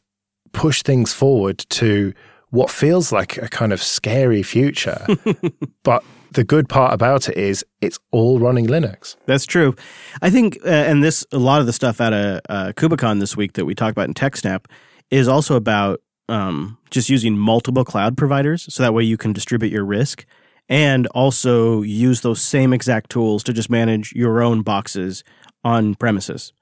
push 0.54 0.82
things 0.82 1.12
forward 1.12 1.58
to 1.58 2.14
what 2.52 2.72
feels 2.72 3.12
like 3.12 3.36
a 3.36 3.50
kind 3.50 3.74
of 3.74 3.84
scary 3.84 4.42
future. 4.42 5.06
but 5.84 6.06
the 6.32 6.46
good 6.46 6.70
part 6.70 6.94
about 6.94 7.28
it 7.28 7.36
is 7.36 7.66
it's 7.82 8.00
all 8.12 8.40
running 8.40 8.66
Linux. 8.66 9.18
That's 9.26 9.46
true. 9.46 9.76
I 10.22 10.30
think, 10.30 10.58
uh, 10.64 10.70
and 10.70 11.04
this 11.04 11.26
a 11.34 11.38
lot 11.38 11.60
of 11.60 11.66
the 11.66 11.74
stuff 11.74 12.00
out 12.00 12.14
of 12.14 12.40
uh, 12.48 12.72
KubeCon 12.78 13.20
this 13.20 13.36
week 13.36 13.54
that 13.54 13.66
we 13.66 13.76
talked 13.76 13.92
about 13.92 14.08
in 14.08 14.14
TechSnap 14.14 14.64
is 15.12 15.28
also 15.28 15.58
about 15.58 16.00
um, 16.30 16.78
just 16.92 17.10
using 17.10 17.38
multiple 17.38 17.84
cloud 17.84 18.16
providers, 18.16 18.74
so 18.74 18.84
that 18.84 18.94
way 18.94 19.04
you 19.04 19.18
can 19.18 19.34
distribute 19.34 19.74
your 19.74 19.84
risk, 19.84 20.26
and 20.70 21.08
also 21.08 21.82
use 21.82 22.22
those 22.22 22.42
same 22.42 22.72
exact 22.72 23.10
tools 23.10 23.44
to 23.44 23.52
just 23.52 23.70
manage 23.70 24.14
your 24.14 24.42
own 24.42 24.62
boxes 24.62 25.26
on 25.66 25.94
premises. 25.96 26.54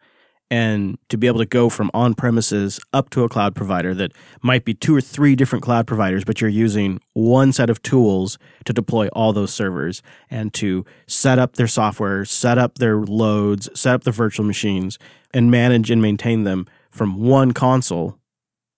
And 0.51 0.99
to 1.09 1.17
be 1.17 1.25
able 1.25 1.39
to 1.39 1.45
go 1.45 1.69
from 1.69 1.89
on 1.93 2.13
premises 2.13 2.79
up 2.93 3.09
to 3.11 3.23
a 3.23 3.29
cloud 3.29 3.55
provider 3.55 3.95
that 3.95 4.11
might 4.43 4.63
be 4.63 4.75
two 4.75 4.95
or 4.95 5.01
three 5.01 5.35
different 5.35 5.63
cloud 5.63 5.87
providers, 5.87 6.23
but 6.23 6.39
you're 6.39 6.49
using 6.49 7.01
one 7.13 7.51
set 7.51 7.69
of 7.69 7.81
tools 7.81 8.37
to 8.65 8.71
deploy 8.71 9.07
all 9.07 9.33
those 9.33 9.51
servers 9.51 10.03
and 10.29 10.53
to 10.53 10.85
set 11.07 11.39
up 11.39 11.53
their 11.55 11.67
software, 11.67 12.25
set 12.25 12.59
up 12.59 12.75
their 12.75 12.97
loads, 12.97 13.69
set 13.73 13.95
up 13.95 14.03
the 14.03 14.11
virtual 14.11 14.45
machines, 14.45 14.99
and 15.33 15.49
manage 15.49 15.89
and 15.89 16.01
maintain 16.01 16.43
them 16.43 16.67
from 16.91 17.19
one 17.19 17.51
console 17.51 18.19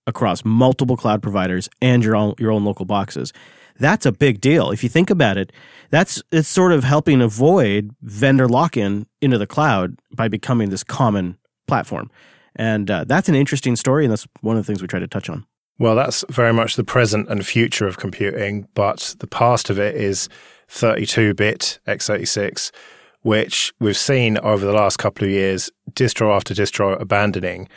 across 0.08 0.46
multiple 0.46 0.96
cloud 0.96 1.22
providers 1.22 1.70
and 1.82 2.04
your 2.04 2.16
own 2.16 2.34
your 2.40 2.52
own 2.52 2.64
local 2.64 2.86
boxes. 2.86 3.34
That's 3.80 4.06
a 4.06 4.12
big 4.12 4.42
deal. 4.42 4.72
If 4.72 4.84
you 4.84 4.90
think 4.90 5.10
about 5.10 5.38
it, 5.38 5.52
that's 5.92 6.24
it's 6.32 6.48
sort 6.48 6.72
of 6.72 6.84
helping 6.84 7.22
avoid 7.22 7.92
vendor 8.02 8.48
lock-in 8.48 9.06
into 9.22 9.38
the 9.38 9.46
cloud 9.46 10.00
by 10.16 10.30
becoming 10.30 10.70
this 10.70 10.84
common 10.84 11.38
platform. 11.68 12.10
And 12.56 12.90
uh, 12.90 13.04
that's 13.06 13.30
an 13.30 13.36
interesting 13.36 13.76
story, 13.76 14.06
and 14.06 14.12
that's 14.12 14.28
one 14.42 14.58
of 14.58 14.66
the 14.66 14.68
things 14.68 14.82
we 14.82 14.88
try 14.88 15.00
to 15.00 15.08
touch 15.08 15.30
on. 15.30 15.46
Well, 15.80 15.96
that's 15.96 16.26
very 16.30 16.54
much 16.54 16.76
the 16.76 16.84
present 16.84 17.30
and 17.30 17.46
future 17.46 17.88
of 17.88 17.98
computing, 17.98 18.68
but 18.74 19.16
the 19.20 19.28
past 19.28 19.70
of 19.70 19.78
it 19.78 19.96
is 19.96 20.28
32 20.70 21.36
bit 21.36 21.80
x86, 21.88 22.72
which 23.22 23.74
we've 23.80 23.98
seen 23.98 24.40
over 24.40 24.66
the 24.66 24.74
last 24.74 24.98
couple 24.98 25.26
of 25.26 25.32
years, 25.32 25.70
distro 25.92 26.36
after 26.36 26.56
distro 26.56 27.00
abandoning. 27.00 27.68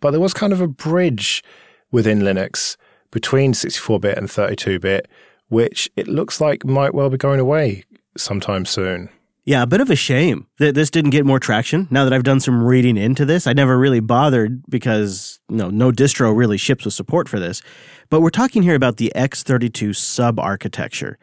But 0.00 0.12
there 0.12 0.20
was 0.20 0.34
kind 0.34 0.52
of 0.52 0.60
a 0.60 0.68
bridge 0.68 1.42
within 1.90 2.20
Linux 2.20 2.76
between 3.10 3.54
64 3.54 4.00
bit 4.00 4.18
and 4.18 4.30
32 4.30 4.78
bit, 4.78 5.08
which 5.48 5.90
it 5.96 6.06
looks 6.06 6.40
like 6.40 6.64
might 6.64 6.94
well 6.94 7.10
be 7.10 7.18
going 7.18 7.40
away 7.40 7.84
sometime 8.16 8.64
soon. 8.64 9.08
Yeah, 9.44 9.62
a 9.62 9.66
bit 9.66 9.80
of 9.80 9.90
a 9.90 9.96
shame 9.96 10.46
that 10.58 10.76
this 10.76 10.88
didn't 10.88 11.10
get 11.10 11.26
more 11.26 11.40
traction. 11.40 11.88
Now 11.90 12.04
that 12.04 12.12
I've 12.12 12.22
done 12.22 12.38
some 12.38 12.62
reading 12.62 12.96
into 12.96 13.24
this, 13.24 13.48
I 13.48 13.52
never 13.52 13.76
really 13.76 13.98
bothered 13.98 14.62
because 14.68 15.40
you 15.48 15.56
know, 15.56 15.68
no 15.68 15.90
distro 15.90 16.36
really 16.36 16.56
ships 16.56 16.84
with 16.84 16.94
support 16.94 17.28
for 17.28 17.40
this. 17.40 17.60
But 18.08 18.20
we're 18.20 18.30
talking 18.30 18.62
here 18.62 18.76
about 18.76 18.98
the 18.98 19.12
x32 19.16 19.96
sub 19.96 20.38
architecture. 20.38 21.18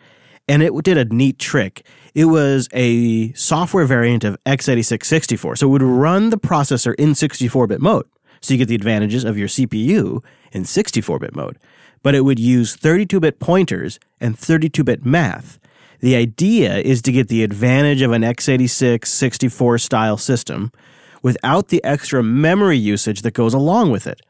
and 0.50 0.62
it 0.64 0.74
did 0.84 0.98
a 0.98 1.06
neat 1.06 1.40
trick. 1.40 1.86
It 2.14 2.26
was 2.26 2.68
a 2.74 3.32
software 3.34 3.86
variant 3.86 4.24
of 4.26 4.38
x86 4.46 5.06
64. 5.06 5.56
So 5.58 5.68
it 5.68 5.72
would 5.72 5.84
run 5.84 6.30
the 6.30 6.38
processor 6.40 6.96
in 6.96 7.16
64 7.16 7.68
bit 7.68 7.80
mode. 7.80 8.06
So 8.42 8.54
you 8.54 8.58
get 8.58 8.68
the 8.68 8.76
advantages 8.76 9.24
of 9.24 9.38
your 9.38 9.48
CPU 9.48 10.22
in 10.52 10.66
64 10.66 11.20
bit 11.20 11.36
mode. 11.36 11.58
But 12.04 12.16
it 12.16 12.22
would 12.22 12.40
use 12.40 12.76
32 12.76 13.20
bit 13.22 13.40
pointers 13.40 13.98
and 14.20 14.38
32 14.38 14.84
bit 14.84 15.06
math. 15.06 15.60
The 16.00 16.16
idea 16.16 16.78
is 16.78 17.02
to 17.04 17.12
get 17.12 17.28
the 17.28 17.44
advantage 17.44 18.02
of 18.02 18.12
an 18.12 18.22
x86 18.22 19.06
64 19.06 19.78
style 19.78 20.18
system 20.18 20.72
without 21.22 21.68
the 21.68 21.84
extra 21.84 22.24
memory 22.24 22.78
usage 22.78 23.22
that 23.24 23.34
goes 23.34 23.54
along 23.54 23.92
with 23.92 24.08
it. 24.08 24.22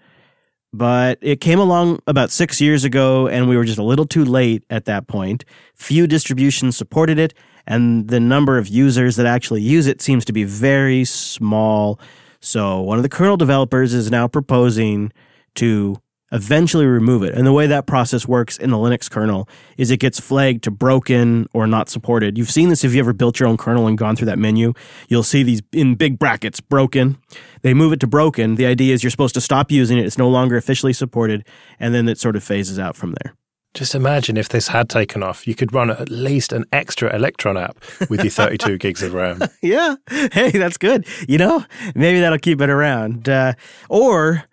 But 0.72 1.18
it 1.22 1.42
came 1.42 1.60
along 1.60 2.02
about 2.06 2.30
six 2.30 2.62
years 2.62 2.84
ago, 2.84 3.28
and 3.28 3.50
we 3.50 3.58
were 3.58 3.66
just 3.66 3.80
a 3.80 3.84
little 3.84 4.06
too 4.06 4.24
late 4.24 4.64
at 4.70 4.86
that 4.86 5.08
point. 5.08 5.44
Few 5.76 6.06
distributions 6.06 6.78
supported 6.78 7.18
it, 7.18 7.34
and 7.66 8.08
the 8.08 8.20
number 8.20 8.58
of 8.58 8.68
users 8.68 9.16
that 9.16 9.26
actually 9.26 9.62
use 9.62 9.88
it 9.88 10.02
seems 10.02 10.26
to 10.26 10.34
be 10.34 10.44
very 10.44 11.06
small. 11.06 12.00
So, 12.40 12.82
one 12.82 12.98
of 12.98 13.04
the 13.04 13.10
kernel 13.10 13.38
developers 13.38 13.94
is 13.94 14.12
now 14.12 14.28
proposing 14.28 15.12
to 15.56 15.98
eventually 16.32 16.86
remove 16.86 17.24
it. 17.24 17.34
And 17.36 17.46
the 17.46 17.54
way 17.54 17.68
that 17.68 17.86
process 17.88 18.28
works 18.28 18.58
in 18.58 18.70
the 18.72 18.78
Linux 18.78 19.10
kernel 19.10 19.48
is 19.78 19.92
it 19.92 19.98
gets 19.98 20.20
flagged 20.20 20.64
to 20.66 20.72
broken 20.72 21.48
or 21.54 21.68
not 21.68 21.90
supported. 21.90 22.38
You've 22.38 22.52
seen 22.52 22.70
this 22.70 22.84
if 22.84 22.94
you 22.94 23.00
ever 23.00 23.14
built 23.14 23.40
your 23.40 23.50
own 23.50 23.58
kernel 23.58 23.88
and 23.88 23.98
gone 23.98 24.16
through 24.16 24.28
that 24.28 24.40
menu. 24.40 24.74
You'll 25.08 25.24
see 25.24 25.44
these 25.44 25.62
in 25.72 25.96
big 25.96 26.20
brackets 26.20 26.60
broken. 26.60 27.18
They 27.62 27.74
move 27.74 27.94
it 27.94 28.00
to 28.02 28.08
broken. 28.08 28.56
The 28.56 28.66
idea 28.66 28.94
is 28.94 29.04
you're 29.04 29.12
supposed 29.12 29.36
to 29.36 29.42
stop 29.42 29.72
using 29.72 29.98
it. 29.98 30.06
It's 30.06 30.18
no 30.18 30.30
longer 30.30 30.58
officially 30.58 30.94
supported. 30.94 31.46
And 31.80 31.94
then 31.94 32.08
it 32.08 32.20
sort 32.20 32.36
of 32.36 32.44
phases 32.44 32.80
out 32.80 32.96
from 32.96 33.16
there. 33.22 33.36
Just 33.76 33.94
imagine 33.94 34.36
if 34.36 34.50
this 34.50 34.68
had 34.70 34.90
taken 34.90 35.22
off, 35.22 35.48
you 35.48 35.54
could 35.54 35.74
run 35.74 35.92
at 35.92 36.10
least 36.10 36.54
an 36.54 36.66
extra 36.74 37.16
Electron 37.16 37.56
app 37.56 37.78
with 38.10 38.22
your 38.22 38.32
32 38.32 38.78
gigs 38.80 39.04
of 39.04 39.14
RAM. 39.14 39.42
yeah. 39.62 39.96
Hey, 40.10 40.50
that's 40.50 40.78
good. 40.78 41.06
You 41.28 41.38
know, 41.38 41.64
maybe 41.94 42.20
that'll 42.20 42.40
keep 42.40 42.62
it 42.62 42.70
around. 42.72 43.30
Uh, 43.30 43.54
or 43.88 44.44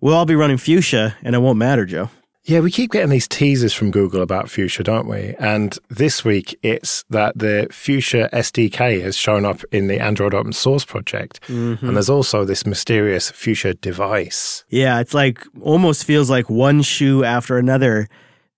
we'll 0.00 0.14
all 0.14 0.26
be 0.26 0.34
running 0.34 0.58
Fuchsia 0.58 1.16
and 1.22 1.34
it 1.34 1.38
won't 1.38 1.58
matter, 1.58 1.84
Joe. 1.84 2.10
Yeah, 2.44 2.60
we 2.60 2.70
keep 2.70 2.92
getting 2.92 3.10
these 3.10 3.28
teasers 3.28 3.74
from 3.74 3.90
Google 3.90 4.22
about 4.22 4.48
Fuchsia, 4.48 4.82
don't 4.82 5.06
we? 5.06 5.34
And 5.38 5.78
this 5.90 6.24
week 6.24 6.58
it's 6.62 7.04
that 7.10 7.38
the 7.38 7.68
Fuchsia 7.70 8.30
SDK 8.32 9.02
has 9.02 9.18
shown 9.18 9.44
up 9.44 9.62
in 9.70 9.86
the 9.86 10.00
Android 10.00 10.32
open 10.32 10.54
source 10.54 10.86
project. 10.86 11.42
Mm-hmm. 11.48 11.86
And 11.86 11.96
there's 11.96 12.08
also 12.08 12.46
this 12.46 12.64
mysterious 12.64 13.30
Fuchsia 13.30 13.74
device. 13.74 14.64
Yeah, 14.70 14.98
it's 14.98 15.12
like 15.12 15.44
almost 15.60 16.04
feels 16.04 16.30
like 16.30 16.48
one 16.48 16.80
shoe 16.80 17.22
after 17.22 17.58
another 17.58 18.08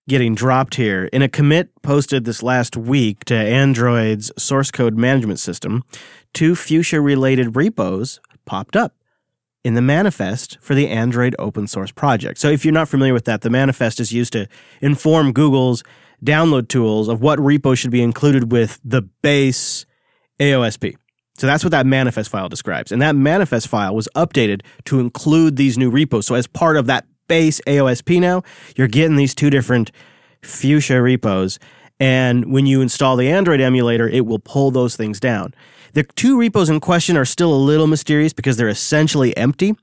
getting 0.09 0.37
dropped 0.37 0.76
here. 0.76 1.06
In 1.12 1.23
a 1.23 1.28
commit 1.28 1.70
posted 1.82 2.25
this 2.25 2.44
last 2.44 2.76
week 2.76 3.25
to 3.25 3.35
Android's 3.35 4.30
source 4.38 4.70
code 4.70 4.97
management 4.97 5.40
system, 5.40 5.82
two 6.32 6.54
Fuchsia 6.54 7.00
related 7.00 7.56
repos 7.56 8.20
popped 8.44 8.76
up 8.76 8.94
in 9.64 9.74
the 9.74 9.82
manifest 9.82 10.58
for 10.60 10.74
the 10.74 10.88
Android 10.88 11.36
open 11.38 11.66
source 11.66 11.90
project. 11.90 12.38
So 12.38 12.48
if 12.48 12.64
you're 12.64 12.72
not 12.72 12.88
familiar 12.88 13.12
with 13.12 13.26
that, 13.26 13.42
the 13.42 13.50
manifest 13.50 14.00
is 14.00 14.12
used 14.12 14.32
to 14.32 14.48
inform 14.80 15.32
Google's 15.32 15.82
download 16.24 16.68
tools 16.68 17.08
of 17.08 17.20
what 17.20 17.38
repo 17.38 17.76
should 17.76 17.90
be 17.90 18.02
included 18.02 18.52
with 18.52 18.80
the 18.84 19.02
base 19.02 19.86
AOSP. 20.38 20.96
So 21.36 21.46
that's 21.46 21.64
what 21.64 21.70
that 21.70 21.86
manifest 21.86 22.30
file 22.30 22.48
describes. 22.48 22.92
And 22.92 23.00
that 23.00 23.16
manifest 23.16 23.68
file 23.68 23.94
was 23.94 24.08
updated 24.14 24.62
to 24.84 25.00
include 25.00 25.56
these 25.56 25.78
new 25.78 25.90
repos. 25.90 26.26
So 26.26 26.34
as 26.34 26.46
part 26.46 26.76
of 26.76 26.86
that 26.86 27.06
base 27.28 27.60
AOSP 27.66 28.20
now, 28.20 28.42
you're 28.76 28.88
getting 28.88 29.16
these 29.16 29.34
two 29.34 29.48
different 29.48 29.90
Fuchsia 30.42 31.02
repos. 31.02 31.58
And 31.98 32.52
when 32.52 32.66
you 32.66 32.80
install 32.80 33.16
the 33.16 33.30
Android 33.30 33.60
emulator, 33.60 34.08
it 34.08 34.26
will 34.26 34.38
pull 34.38 34.70
those 34.70 34.96
things 34.96 35.20
down. 35.20 35.54
The 35.92 36.04
two 36.04 36.38
repos 36.38 36.68
in 36.68 36.80
question 36.80 37.16
are 37.16 37.25
still 37.25 37.52
a 37.52 37.56
little 37.56 37.87
mysterious 37.87 38.32
because 38.32 38.56
they're 38.56 38.68
essentially 38.68 39.37
empty, 39.37 39.75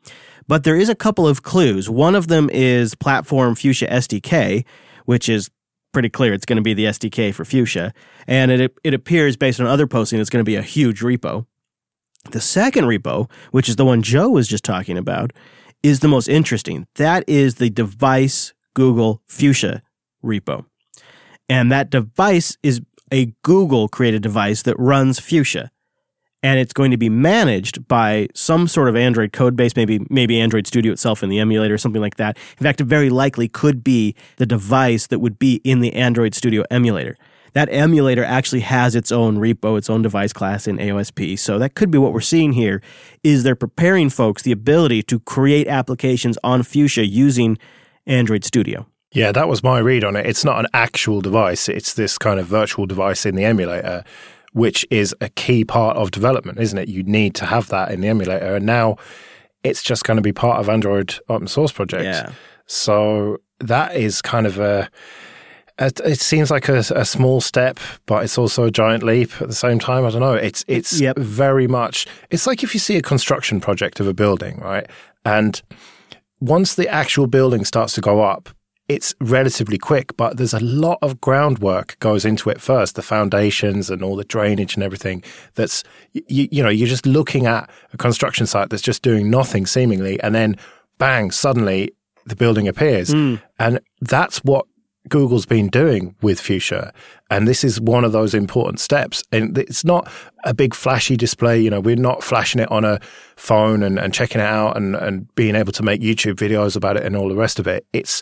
but 0.48 0.64
there 0.64 0.76
is 0.76 0.90
a 0.90 0.96
couple 0.96 1.28
of 1.28 1.44
clues. 1.44 1.90
One 1.90 2.16
of 2.16 2.28
them 2.28 2.50
is 2.52 2.96
platform 2.96 3.56
Fuchsia 3.56 3.88
SDK, 3.88 4.66
which 5.06 5.28
is 5.28 5.50
pretty 5.94 6.10
clear 6.10 6.34
it's 6.34 6.46
going 6.46 6.58
to 6.58 6.64
be 6.64 6.74
the 6.74 6.86
SDK 6.86 7.34
for 7.34 7.44
Fuchsia, 7.44 7.94
and 8.28 8.52
it 8.52 8.78
it 8.84 8.94
appears 8.94 9.36
based 9.36 9.60
on 9.60 9.68
other 9.68 9.88
posting 9.88 10.20
it's 10.20 10.30
going 10.30 10.44
to 10.44 10.50
be 10.50 10.56
a 10.56 10.62
huge 10.62 11.02
repo. 11.02 11.46
The 12.32 12.42
second 12.42 12.86
repo, 12.86 13.30
which 13.52 13.70
is 13.70 13.78
the 13.78 13.86
one 13.86 14.02
Joe 14.02 14.30
was 14.30 14.48
just 14.48 14.64
talking 14.64 14.98
about, 14.98 15.32
is 15.84 16.00
the 16.00 16.08
most 16.08 16.28
interesting. 16.28 16.88
That 16.96 17.24
is 17.28 17.56
the 17.56 17.70
device 17.70 18.54
Google 18.74 19.22
Fuchsia 19.26 19.82
repo. 20.24 20.66
And 21.50 21.72
that 21.72 21.90
device 21.90 22.58
is 22.62 22.82
a 23.12 23.34
Google 23.44 23.88
created 23.88 24.22
device 24.22 24.64
that 24.64 24.78
runs 24.78 25.20
Fuchsia 25.20 25.72
and 26.48 26.62
it's 26.62 26.72
going 26.72 26.92
to 26.92 26.98
be 26.98 27.10
managed 27.10 27.86
by 27.89 28.30
some 28.34 28.70
sort 28.70 28.88
of 28.88 28.96
Android 28.96 29.34
code 29.34 29.58
base, 29.58 29.75
maybe 29.75 30.00
maybe 30.10 30.39
Android 30.39 30.66
Studio 30.66 30.94
itself 30.94 31.22
in 31.22 31.27
the 31.30 31.39
emulator, 31.39 31.74
or 31.74 31.77
something 31.77 32.01
like 32.01 32.16
that. 32.16 32.38
In 32.58 32.63
fact, 32.63 32.80
it 32.80 32.86
very 32.86 33.10
likely 33.10 33.50
could 33.50 33.84
be 33.84 34.16
the 34.38 34.46
device 34.46 35.08
that 35.08 35.20
would 35.20 35.38
be 35.38 35.56
in 35.66 35.82
the 35.82 35.94
Android 35.94 36.34
Studio 36.34 36.63
emulator. 36.72 37.18
That 37.51 37.68
emulator 37.70 38.24
actually 38.24 38.62
has 38.62 38.96
its 38.96 39.12
own 39.12 39.39
repo, 39.39 39.77
its 39.77 39.89
own 39.89 40.01
device 40.01 40.32
class 40.32 40.68
in 40.68 40.77
AOSP. 40.77 41.38
So 41.38 41.60
that 41.60 41.75
could 41.75 41.92
be 41.92 41.98
what 41.98 42.13
we're 42.13 42.22
seeing 42.22 42.54
here 42.54 42.82
is 43.24 43.44
they're 43.44 43.56
preparing 43.56 44.10
folks 44.10 44.44
the 44.44 44.54
ability 44.54 45.04
to 45.04 45.20
create 45.20 45.68
applications 45.68 46.38
on 46.46 46.63
Fuchsia 46.63 47.06
using 47.06 47.58
Android 48.06 48.46
Studio. 48.46 48.88
Yeah, 49.12 49.34
that 49.34 49.50
was 49.50 49.63
my 49.63 49.80
read 49.80 50.06
on 50.06 50.16
it. 50.16 50.25
It's 50.25 50.46
not 50.46 50.60
an 50.60 50.68
actual 50.74 51.20
device, 51.20 51.68
it's 51.68 51.94
this 51.94 52.18
kind 52.18 52.39
of 52.39 52.46
virtual 52.46 52.86
device 52.86 53.25
in 53.25 53.36
the 53.36 53.44
emulator 53.44 54.06
which 54.54 54.86
is 54.89 55.16
a 55.22 55.30
key 55.30 55.63
part 55.63 55.98
of 55.98 56.12
development, 56.12 56.60
isn't 56.60 56.77
it? 56.77 56.88
You 56.88 57.04
need 57.04 57.36
to 57.36 57.46
have 57.46 57.70
that 57.70 57.92
in 57.92 58.01
the 58.01 58.08
emulator. 58.08 58.56
And 58.56 58.66
now 58.66 58.98
it's 59.63 59.84
just 59.84 60.04
going 60.04 60.18
to 60.18 60.22
be 60.22 60.34
part 60.34 60.60
of 60.60 60.70
Android 60.70 61.16
open 61.30 61.48
source 61.48 61.72
projects. 61.72 62.04
Yeah. 62.04 62.32
So 62.66 63.38
that 63.60 63.96
is 63.96 64.22
kind 64.22 64.48
of 64.48 64.60
a, 64.60 64.89
it 65.80 66.20
seems 66.20 66.50
like 66.50 66.70
a, 66.70 66.80
a, 66.96 67.06
small 67.06 67.39
step, 67.39 67.80
but 68.08 68.24
it's 68.24 68.38
also 68.38 68.63
a 68.63 68.72
giant 68.72 69.04
leap 69.04 69.39
at 69.42 69.48
the 69.48 69.54
same 69.54 69.77
time. 69.77 70.06
I 70.06 70.10
don't 70.10 70.22
know. 70.22 70.34
It's 70.34 70.66
it's 70.68 71.00
yep. 71.00 71.18
very 71.20 71.68
much. 71.68 72.08
It's 72.32 72.48
like 72.48 72.63
if 72.63 72.74
you 72.74 72.80
see 72.80 72.98
a 72.98 73.01
construction 73.01 73.62
project 73.62 74.00
of 74.00 74.08
a 74.08 74.13
building, 74.13 74.60
right? 74.60 74.89
And 75.24 75.62
once 76.39 76.74
the 76.74 76.88
actual 76.88 77.27
building 77.27 77.63
starts 77.63 77.94
to 77.94 78.01
go 78.01 78.24
up, 78.24 78.50
it's 78.88 79.13
relatively 79.20 79.77
quick, 79.77 80.15
but 80.15 80.38
there's 80.38 80.53
a 80.53 80.62
lot 80.62 80.98
of 81.01 81.20
groundwork 81.20 81.98
goes 82.00 82.24
into 82.24 82.50
it 82.50 82.62
first, 82.62 82.96
the 82.96 83.01
foundations 83.01 83.89
and 83.89 84.01
all 84.01 84.15
the 84.15 84.24
drainage 84.24 84.75
and 84.75 84.84
everything. 84.84 85.24
That's 85.56 85.84
you, 86.13 86.48
you 86.51 86.63
know 86.63 86.70
you're 86.70 86.88
just 86.88 87.06
looking 87.06 87.46
at 87.46 87.70
a 87.94 87.98
construction 87.98 88.46
site 88.46 88.70
that's 88.70 88.82
just 88.82 89.01
doing 89.01 89.29
nothing 89.29 89.65
seemingly, 89.65 90.20
and 90.22 90.34
then 90.34 90.56
bang, 90.98 91.32
suddenly 91.32 91.91
the 92.25 92.36
building 92.36 92.67
appears, 92.67 93.13
mm. 93.13 93.41
and 93.60 93.79
that's 94.01 94.39
what 94.39 94.65
Google's 95.10 95.46
been 95.46 95.70
doing 95.70 96.15
with 96.22 96.39
Fuchsia. 96.39 96.94
And 97.29 97.48
this 97.48 97.63
is 97.63 97.79
one 97.79 98.03
of 98.03 98.12
those 98.12 98.34
important 98.34 98.79
steps. 98.79 99.24
And 99.32 99.58
it's 99.58 99.86
not 99.86 100.12
a 100.44 100.53
big 100.53 100.74
flashy 100.74 101.15
display. 101.15 101.60
You 101.60 101.70
know, 101.70 101.79
we're 101.79 101.96
not 101.96 102.24
flashing 102.24 102.62
it 102.62 102.72
on 102.72 102.86
a 102.86 103.00
phone 103.36 103.84
and, 103.84 104.00
and 104.00 104.13
checking 104.13 104.41
it 104.41 104.48
out 104.48 104.77
and, 104.77 104.96
and 104.96 105.34
being 105.36 105.56
able 105.56 105.72
to 105.74 105.84
make 105.84 106.01
YouTube 106.01 106.36
videos 106.36 106.75
about 106.75 106.98
it 106.98 107.03
and 107.03 107.15
all 107.15 107.29
the 107.29 107.36
rest 107.36 107.60
of 107.60 107.67
it. 107.67 107.86
It's 107.94 108.22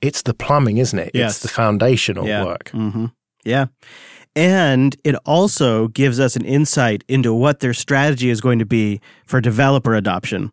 it's 0.00 0.22
the 0.22 0.34
plumbing, 0.34 0.78
isn't 0.78 0.98
it? 0.98 1.10
Yes. 1.14 1.32
It's 1.32 1.38
the 1.40 1.48
foundational 1.48 2.26
yeah. 2.26 2.44
work. 2.44 2.70
Mm-hmm. 2.72 3.06
Yeah. 3.44 3.66
And 4.36 4.96
it 5.04 5.16
also 5.26 5.88
gives 5.88 6.20
us 6.20 6.36
an 6.36 6.44
insight 6.44 7.04
into 7.08 7.34
what 7.34 7.60
their 7.60 7.74
strategy 7.74 8.30
is 8.30 8.40
going 8.40 8.58
to 8.60 8.66
be 8.66 9.00
for 9.26 9.40
developer 9.40 9.94
adoption. 9.94 10.52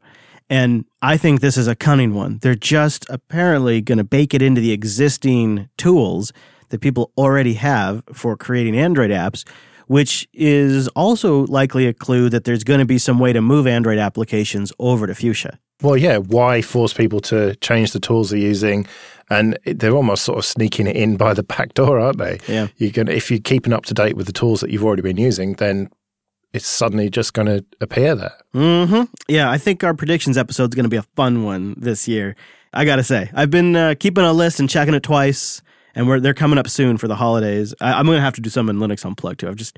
And 0.50 0.86
I 1.02 1.18
think 1.18 1.42
this 1.42 1.58
is 1.58 1.68
a 1.68 1.76
cunning 1.76 2.14
one. 2.14 2.40
They're 2.42 2.56
just 2.56 3.06
apparently 3.10 3.82
going 3.82 3.98
to 3.98 4.04
bake 4.04 4.34
it 4.34 4.42
into 4.42 4.62
the 4.62 4.72
existing 4.72 5.70
tools 5.78 6.32
that 6.70 6.82
people 6.82 7.12
already 7.18 7.54
have 7.54 8.04
for 8.14 8.36
creating 8.36 8.78
Android 8.78 9.12
apps, 9.12 9.48
which 9.88 10.28
is 10.34 10.88
also 10.90 11.46
likely 11.48 11.86
a 11.86 11.94
clue 11.94 12.30
that 12.30 12.46
there's 12.46 12.64
going 12.64 12.80
to 12.80 12.86
be 12.86 12.98
some 12.98 13.20
way 13.20 13.34
to 13.34 13.42
move 13.42 13.68
Android 13.68 13.98
applications 13.98 14.72
over 14.80 15.06
to 15.08 15.14
Fuchsia. 15.14 15.60
Well, 15.82 15.98
yeah. 15.98 16.18
Why 16.18 16.62
force 16.62 16.94
people 16.94 17.20
to 17.22 17.56
change 17.58 17.92
the 17.92 18.00
tools 18.00 18.30
they're 18.30 18.40
using? 18.40 18.88
And 19.30 19.60
they're 19.66 19.96
almost 19.96 20.24
sort 20.24 20.38
of 20.38 20.46
sneaking 20.46 20.88
it 20.88 20.96
in 20.96 21.18
by 21.18 21.34
the 21.34 21.44
back 21.58 21.74
door, 21.74 22.00
aren't 22.00 22.18
they? 22.18 22.40
Yeah. 22.48 22.68
You 22.78 22.92
can, 22.92 23.08
if 23.08 23.30
you're 23.30 23.40
keeping 23.40 23.74
up 23.74 23.86
to 23.86 23.94
date 23.94 24.16
with 24.16 24.26
the 24.26 24.34
tools 24.34 24.62
that 24.62 24.70
you've 24.70 24.84
already 24.84 25.02
been 25.02 25.18
using, 25.18 25.54
then 25.54 25.90
it's 26.54 26.68
suddenly 26.68 27.10
just 27.10 27.34
going 27.34 27.48
to 27.48 27.66
appear 27.82 28.16
there. 28.16 28.34
Mm-hmm. 28.54 29.04
Yeah, 29.28 29.52
I 29.52 29.58
think 29.58 29.84
our 29.84 29.94
predictions 29.94 30.38
episode 30.38 30.72
is 30.72 30.76
going 30.76 30.86
to 30.86 30.90
be 30.90 30.98
a 30.98 31.04
fun 31.16 31.44
one 31.44 31.76
this 31.78 32.08
year. 32.08 32.36
I 32.74 32.86
got 32.86 32.98
to 32.98 33.04
say, 33.04 33.30
I've 33.34 33.52
been 33.52 33.76
uh, 33.76 33.96
keeping 34.00 34.24
a 34.24 34.34
list 34.34 34.60
and 34.60 34.70
checking 34.70 34.94
it 34.94 35.04
twice, 35.04 35.62
and 35.96 36.08
we're 36.08 36.20
they're 36.20 36.34
coming 36.34 36.60
up 36.60 36.68
soon 36.70 36.98
for 36.98 37.08
the 37.08 37.16
holidays. 37.16 37.74
I, 37.82 38.00
am 38.00 38.06
going 38.06 38.18
to 38.18 38.22
have 38.22 38.36
to 38.36 38.42
do 38.42 38.50
some 38.50 38.70
in 38.70 38.78
Linux 38.78 39.06
Unplugged 39.06 39.40
too. 39.40 39.48
I've 39.48 39.56
just, 39.56 39.78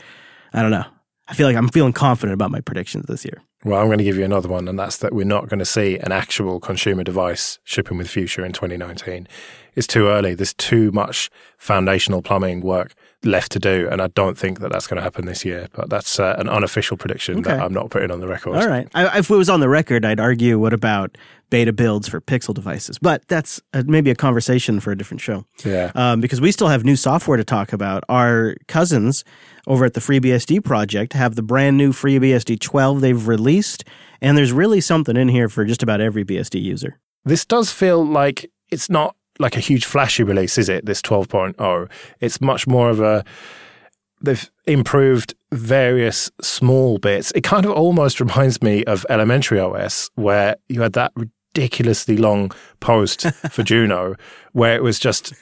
I 0.53 0.61
don't 0.61 0.71
know. 0.71 0.85
I 1.29 1.33
feel 1.33 1.47
like 1.47 1.55
I'm 1.55 1.69
feeling 1.69 1.93
confident 1.93 2.33
about 2.33 2.51
my 2.51 2.61
predictions 2.61 3.05
this 3.07 3.23
year. 3.23 3.41
Well, 3.63 3.79
I'm 3.79 3.87
going 3.87 3.97
to 3.97 4.03
give 4.05 4.17
you 4.17 4.23
another 4.23 4.47
one, 4.49 4.67
and 4.67 4.79
that's 4.79 4.97
that 4.97 5.13
we're 5.13 5.25
not 5.25 5.49
going 5.49 5.59
to 5.59 5.65
see 5.65 5.97
an 5.99 6.11
actual 6.11 6.59
consumer 6.59 7.03
device 7.03 7.59
shipping 7.65 7.97
with 7.97 8.09
Fuchsia 8.09 8.43
in 8.43 8.53
2019. 8.53 9.27
It's 9.75 9.85
too 9.85 10.07
early. 10.07 10.33
There's 10.33 10.53
too 10.53 10.91
much 10.91 11.29
foundational 11.57 12.21
plumbing 12.21 12.61
work 12.61 12.93
left 13.23 13.51
to 13.51 13.59
do, 13.59 13.87
and 13.91 14.01
I 14.01 14.07
don't 14.07 14.37
think 14.37 14.59
that 14.61 14.71
that's 14.71 14.87
going 14.87 14.95
to 14.95 15.03
happen 15.03 15.25
this 15.25 15.43
year. 15.43 15.67
But 15.73 15.89
that's 15.89 16.19
uh, 16.19 16.35
an 16.39 16.47
unofficial 16.49 16.95
prediction 16.97 17.39
Okay. 17.39 17.51
that 17.51 17.61
I'm 17.61 17.73
not 17.73 17.89
putting 17.89 18.11
on 18.11 18.21
the 18.21 18.27
record. 18.27 18.55
All 18.55 18.67
right. 18.67 18.87
I, 18.95 19.19
if 19.19 19.29
it 19.29 19.35
was 19.35 19.49
on 19.49 19.59
the 19.59 19.69
record, 19.69 20.05
I'd 20.05 20.19
argue 20.21 20.57
what 20.57 20.73
about 20.73 21.17
beta 21.49 21.73
builds 21.73 22.07
for 22.07 22.21
Pixel 22.21 22.53
devices? 22.53 22.97
But 22.97 23.27
that's 23.27 23.61
uh, 23.73 23.83
maybe 23.85 24.09
a 24.09 24.15
conversation 24.15 24.79
for 24.79 24.91
a 24.91 24.97
different 24.97 25.19
show. 25.21 25.45
Yeah. 25.65 25.91
Um, 25.95 26.21
because 26.21 26.39
we 26.39 26.51
still 26.53 26.69
have 26.69 26.85
new 26.85 26.95
software 26.95 27.37
to 27.37 27.43
talk 27.43 27.73
about. 27.73 28.03
Our 28.07 28.55
cousins 28.67 29.23
over 29.69 29.85
at 29.85 29.93
the 29.93 30.01
FreeBSD 30.01 30.63
project 30.63 31.13
have 31.13 31.35
the 31.35 31.43
brand 31.43 31.77
new 31.77 31.93
FreeBSD 31.93 32.59
12 32.59 32.99
they've 32.99 33.27
released, 33.27 33.85
and 34.19 34.37
there's 34.37 34.51
really 34.51 34.81
something 34.81 35.15
in 35.15 35.29
here 35.29 35.47
for 35.47 35.63
just 35.63 35.83
about 35.83 36.01
every 36.01 36.25
BSD 36.25 36.61
user. 36.61 36.99
This 37.23 37.45
does 37.45 37.71
feel 37.71 38.03
like 38.03 38.51
it's 38.71 38.89
not 38.89 39.15
like 39.37 39.55
a 39.55 39.59
huge 39.59 39.85
flashy 39.85 40.23
release, 40.23 40.57
is 40.57 40.67
it? 40.67 40.85
This 40.85 41.01
12.0. 41.01 41.89
It's 42.19 42.41
much 42.41 42.67
more 42.67 42.89
of 42.89 42.99
a. 42.99 43.23
They've 44.21 44.51
improved 44.65 45.33
various 45.53 46.29
small 46.41 46.97
bits. 46.97 47.31
It 47.35 47.45
kind 47.45 47.65
of 47.65 47.71
almost 47.71 48.19
reminds 48.19 48.61
me 48.61 48.83
of 48.83 49.05
Elementary 49.09 49.61
OS, 49.61 50.09
where 50.15 50.57
you 50.67 50.81
had 50.81 50.93
that 50.93 51.13
ridiculously 51.53 52.17
long 52.17 52.51
post 52.79 53.21
for 53.51 53.63
Juno, 53.63 54.15
where 54.53 54.75
it 54.75 54.83
was 54.83 54.99
just 54.99 55.33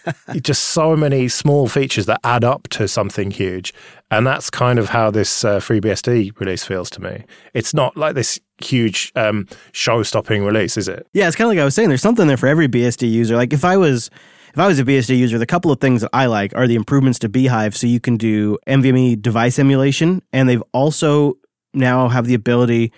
just 0.42 0.64
so 0.64 0.96
many 0.96 1.28
small 1.28 1.68
features 1.68 2.06
that 2.06 2.20
add 2.24 2.44
up 2.44 2.68
to 2.70 2.88
something 2.88 3.32
huge. 3.32 3.74
And 4.10 4.26
that's 4.26 4.50
kind 4.50 4.80
of 4.80 4.90
how 4.90 5.12
this 5.12 5.44
uh, 5.44 5.60
FreeBSD 5.60 6.40
release 6.40 6.64
feels 6.64 6.90
to 6.92 7.02
me. 7.02 7.26
It's 7.54 7.74
not 7.74 7.98
like 7.98 8.16
this 8.16 8.40
huge 8.64 9.12
um, 9.16 9.48
show-stopping 9.74 10.44
release, 10.44 10.78
is 10.78 10.88
it? 10.88 11.06
Yeah, 11.14 11.28
it's 11.28 11.36
kind 11.36 11.48
of 11.48 11.50
like 11.50 11.62
I 11.62 11.66
was 11.66 11.76
saying. 11.76 11.90
There's 11.90 12.02
something 12.02 12.28
there 12.28 12.38
for 12.38 12.48
every 12.48 12.68
BSD 12.68 13.10
user. 13.12 13.36
Like 13.36 13.54
if 13.54 13.66
I 13.66 13.78
was 13.78 14.10
if 14.54 14.60
I 14.60 14.68
was 14.68 14.80
a 14.80 14.86
BSD 14.86 15.18
user, 15.18 15.38
the 15.38 15.46
couple 15.46 15.72
of 15.72 15.80
things 15.80 16.02
that 16.02 16.10
I 16.14 16.26
like 16.26 16.56
are 16.56 16.68
the 16.68 16.76
improvements 16.76 17.20
to 17.20 17.30
bhyve, 17.30 17.76
so 17.76 17.86
you 17.86 18.00
can 18.00 18.18
do 18.18 18.58
NVMe 18.68 19.22
device 19.22 19.60
emulation, 19.60 20.24
and 20.34 20.50
they've 20.50 20.64
also 20.72 21.36
now 21.74 22.08
have 22.08 22.26
the 22.26 22.34
ability 22.34 22.92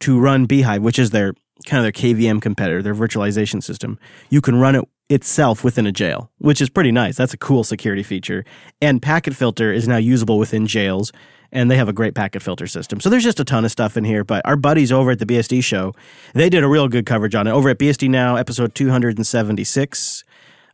to 0.00 0.20
run 0.20 0.46
bhyve, 0.46 0.80
which 0.80 0.98
is 0.98 1.10
their 1.10 1.32
kind 1.66 1.78
of 1.78 1.84
their 1.84 1.92
KVM 1.92 2.40
competitor, 2.40 2.82
their 2.82 2.94
virtualization 2.94 3.62
system. 3.62 3.98
You 4.30 4.40
can 4.40 4.56
run 4.56 4.74
it 4.76 4.84
itself 5.08 5.62
within 5.62 5.86
a 5.86 5.92
jail, 5.92 6.30
which 6.38 6.60
is 6.60 6.68
pretty 6.68 6.92
nice. 6.92 7.16
That's 7.16 7.34
a 7.34 7.38
cool 7.38 7.64
security 7.64 8.02
feature. 8.02 8.44
And 8.80 9.02
Packet 9.02 9.34
Filter 9.34 9.72
is 9.72 9.86
now 9.86 9.98
usable 9.98 10.38
within 10.38 10.66
jails, 10.66 11.12
and 11.52 11.70
they 11.70 11.76
have 11.76 11.88
a 11.88 11.92
great 11.92 12.14
packet 12.14 12.42
filter 12.42 12.66
system. 12.66 13.00
So 13.00 13.08
there's 13.10 13.24
just 13.24 13.40
a 13.40 13.44
ton 13.44 13.64
of 13.64 13.70
stuff 13.70 13.96
in 13.96 14.04
here. 14.04 14.24
But 14.24 14.44
our 14.44 14.56
buddies 14.56 14.90
over 14.90 15.12
at 15.12 15.18
the 15.18 15.26
BSD 15.26 15.62
show, 15.62 15.92
they 16.34 16.48
did 16.48 16.64
a 16.64 16.68
real 16.68 16.88
good 16.88 17.06
coverage 17.06 17.34
on 17.34 17.46
it. 17.46 17.52
Over 17.52 17.68
at 17.68 17.78
BSD 17.78 18.08
Now, 18.08 18.36
episode 18.36 18.74
276, 18.74 20.24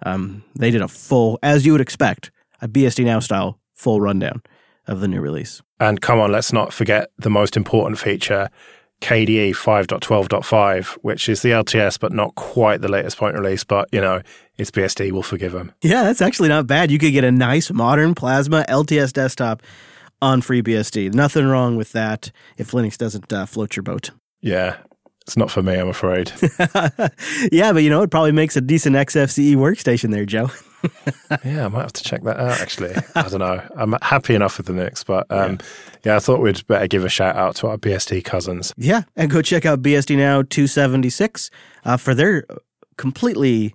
um, 0.04 0.44
they 0.56 0.70
did 0.70 0.80
a 0.80 0.88
full, 0.88 1.38
as 1.42 1.66
you 1.66 1.72
would 1.72 1.80
expect, 1.80 2.30
a 2.60 2.68
BSD 2.68 3.04
Now 3.04 3.20
style 3.20 3.58
full 3.74 4.00
rundown 4.00 4.42
of 4.86 5.00
the 5.00 5.08
new 5.08 5.20
release. 5.20 5.62
And 5.78 6.00
come 6.00 6.20
on, 6.20 6.32
let's 6.32 6.52
not 6.52 6.72
forget 6.72 7.10
the 7.18 7.30
most 7.30 7.56
important 7.56 7.98
feature, 7.98 8.48
KDE 9.02 9.50
5.12.5, 9.50 10.86
which 11.02 11.28
is 11.28 11.42
the 11.42 11.50
LTS, 11.50 11.98
but 11.98 12.12
not 12.12 12.34
quite 12.36 12.80
the 12.80 12.88
latest 12.88 13.18
point 13.18 13.34
release. 13.36 13.64
But, 13.64 13.88
you 13.92 14.00
know, 14.00 14.22
it's 14.56 14.70
BSD, 14.70 15.12
we'll 15.12 15.22
forgive 15.22 15.52
them. 15.52 15.72
Yeah, 15.82 16.04
that's 16.04 16.22
actually 16.22 16.48
not 16.48 16.66
bad. 16.66 16.90
You 16.90 16.98
could 16.98 17.12
get 17.12 17.24
a 17.24 17.32
nice 17.32 17.70
modern 17.70 18.14
Plasma 18.14 18.64
LTS 18.68 19.12
desktop 19.12 19.62
on 20.22 20.40
FreeBSD. 20.40 21.12
Nothing 21.12 21.46
wrong 21.46 21.76
with 21.76 21.92
that 21.92 22.30
if 22.56 22.70
Linux 22.70 22.96
doesn't 22.96 23.32
uh, 23.32 23.44
float 23.44 23.76
your 23.76 23.82
boat. 23.82 24.10
Yeah, 24.40 24.76
it's 25.22 25.36
not 25.36 25.50
for 25.50 25.62
me, 25.62 25.74
I'm 25.74 25.88
afraid. 25.88 26.32
yeah, 27.52 27.72
but 27.72 27.82
you 27.82 27.90
know, 27.90 28.02
it 28.02 28.10
probably 28.10 28.32
makes 28.32 28.56
a 28.56 28.60
decent 28.60 28.96
XFCE 28.96 29.56
workstation 29.56 30.12
there, 30.12 30.24
Joe. 30.24 30.50
yeah, 31.44 31.64
I 31.64 31.68
might 31.68 31.82
have 31.82 31.92
to 31.94 32.04
check 32.04 32.22
that 32.22 32.38
out, 32.38 32.60
actually. 32.60 32.94
I 33.14 33.28
don't 33.28 33.40
know. 33.40 33.62
I'm 33.76 33.94
happy 34.02 34.34
enough 34.34 34.58
with 34.58 34.66
the 34.66 34.72
Linux, 34.72 35.04
but 35.04 35.26
um, 35.30 35.58
yeah. 36.04 36.16
I 36.16 36.18
thought 36.18 36.40
we'd 36.40 36.66
better 36.66 36.86
give 36.86 37.04
a 37.04 37.08
shout 37.08 37.36
out 37.36 37.56
to 37.56 37.68
our 37.68 37.76
BSD 37.76 38.24
cousins. 38.24 38.72
Yeah, 38.76 39.02
and 39.16 39.30
go 39.30 39.42
check 39.42 39.64
out 39.66 39.82
BSD 39.82 40.16
Now 40.16 40.42
276 40.42 41.50
uh, 41.84 41.96
for 41.96 42.14
their 42.14 42.44
completely 42.96 43.74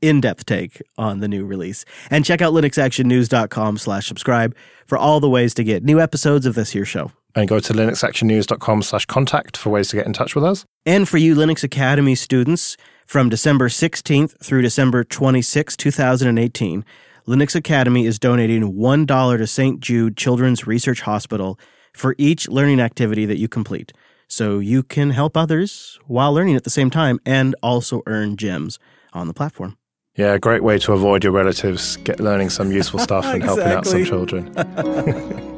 in-depth 0.00 0.46
take 0.46 0.82
on 0.96 1.20
the 1.20 1.28
new 1.28 1.44
release. 1.44 1.84
And 2.10 2.24
check 2.24 2.40
out 2.40 2.52
linuxactionnews.com 2.52 3.78
slash 3.78 4.06
subscribe 4.06 4.54
for 4.86 4.96
all 4.96 5.20
the 5.20 5.28
ways 5.28 5.54
to 5.54 5.64
get 5.64 5.82
new 5.82 6.00
episodes 6.00 6.46
of 6.46 6.54
this 6.54 6.70
here 6.70 6.84
show. 6.84 7.12
And 7.38 7.48
go 7.48 7.60
to 7.60 7.72
linuxactionnews.com 7.72 8.82
slash 8.82 9.06
contact 9.06 9.56
for 9.56 9.70
ways 9.70 9.88
to 9.88 9.96
get 9.96 10.06
in 10.06 10.12
touch 10.12 10.34
with 10.34 10.44
us. 10.44 10.64
And 10.84 11.08
for 11.08 11.18
you 11.18 11.36
Linux 11.36 11.62
Academy 11.62 12.16
students, 12.16 12.76
from 13.06 13.28
December 13.28 13.68
16th 13.68 14.36
through 14.44 14.60
December 14.60 15.04
26, 15.04 15.76
2018, 15.76 16.84
Linux 17.28 17.54
Academy 17.54 18.06
is 18.06 18.18
donating 18.18 18.74
$1 18.74 19.38
to 19.38 19.46
St. 19.46 19.80
Jude 19.80 20.16
Children's 20.16 20.66
Research 20.66 21.02
Hospital 21.02 21.58
for 21.94 22.14
each 22.18 22.48
learning 22.48 22.80
activity 22.80 23.24
that 23.24 23.38
you 23.38 23.48
complete. 23.48 23.92
So 24.26 24.58
you 24.58 24.82
can 24.82 25.10
help 25.10 25.36
others 25.36 25.98
while 26.06 26.34
learning 26.34 26.56
at 26.56 26.64
the 26.64 26.70
same 26.70 26.90
time 26.90 27.18
and 27.24 27.54
also 27.62 28.02
earn 28.06 28.36
gems 28.36 28.78
on 29.14 29.28
the 29.28 29.34
platform. 29.34 29.78
Yeah, 30.16 30.34
a 30.34 30.38
great 30.38 30.62
way 30.62 30.78
to 30.80 30.92
avoid 30.92 31.22
your 31.22 31.32
relatives 31.32 31.96
get 31.98 32.20
learning 32.20 32.50
some 32.50 32.72
useful 32.72 32.98
stuff 32.98 33.24
and 33.24 33.42
helping 33.42 33.68
out 33.68 33.86
some 33.86 34.04
children. 34.04 34.52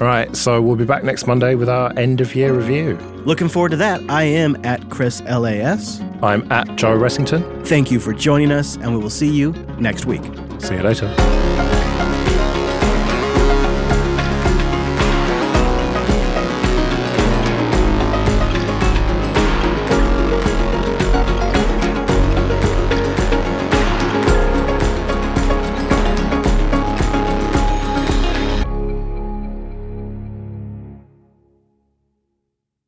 All 0.00 0.08
right, 0.08 0.34
so 0.34 0.60
we'll 0.60 0.74
be 0.74 0.84
back 0.84 1.04
next 1.04 1.26
Monday 1.28 1.54
with 1.54 1.68
our 1.68 1.96
end 1.96 2.20
of 2.20 2.34
year 2.34 2.52
review. 2.52 2.96
Looking 3.24 3.48
forward 3.48 3.70
to 3.70 3.76
that. 3.76 4.02
I 4.10 4.24
am 4.24 4.56
at 4.64 4.90
Chris 4.90 5.22
LAS. 5.22 6.00
I'm 6.20 6.50
at 6.50 6.74
Joe 6.76 6.98
Ressington. 6.98 7.64
Thank 7.66 7.92
you 7.92 8.00
for 8.00 8.12
joining 8.12 8.50
us, 8.50 8.76
and 8.76 8.92
we 8.92 8.98
will 8.98 9.08
see 9.08 9.30
you 9.30 9.52
next 9.78 10.04
week. 10.04 10.22
See 10.58 10.74
you 10.74 10.82
later. 10.82 11.06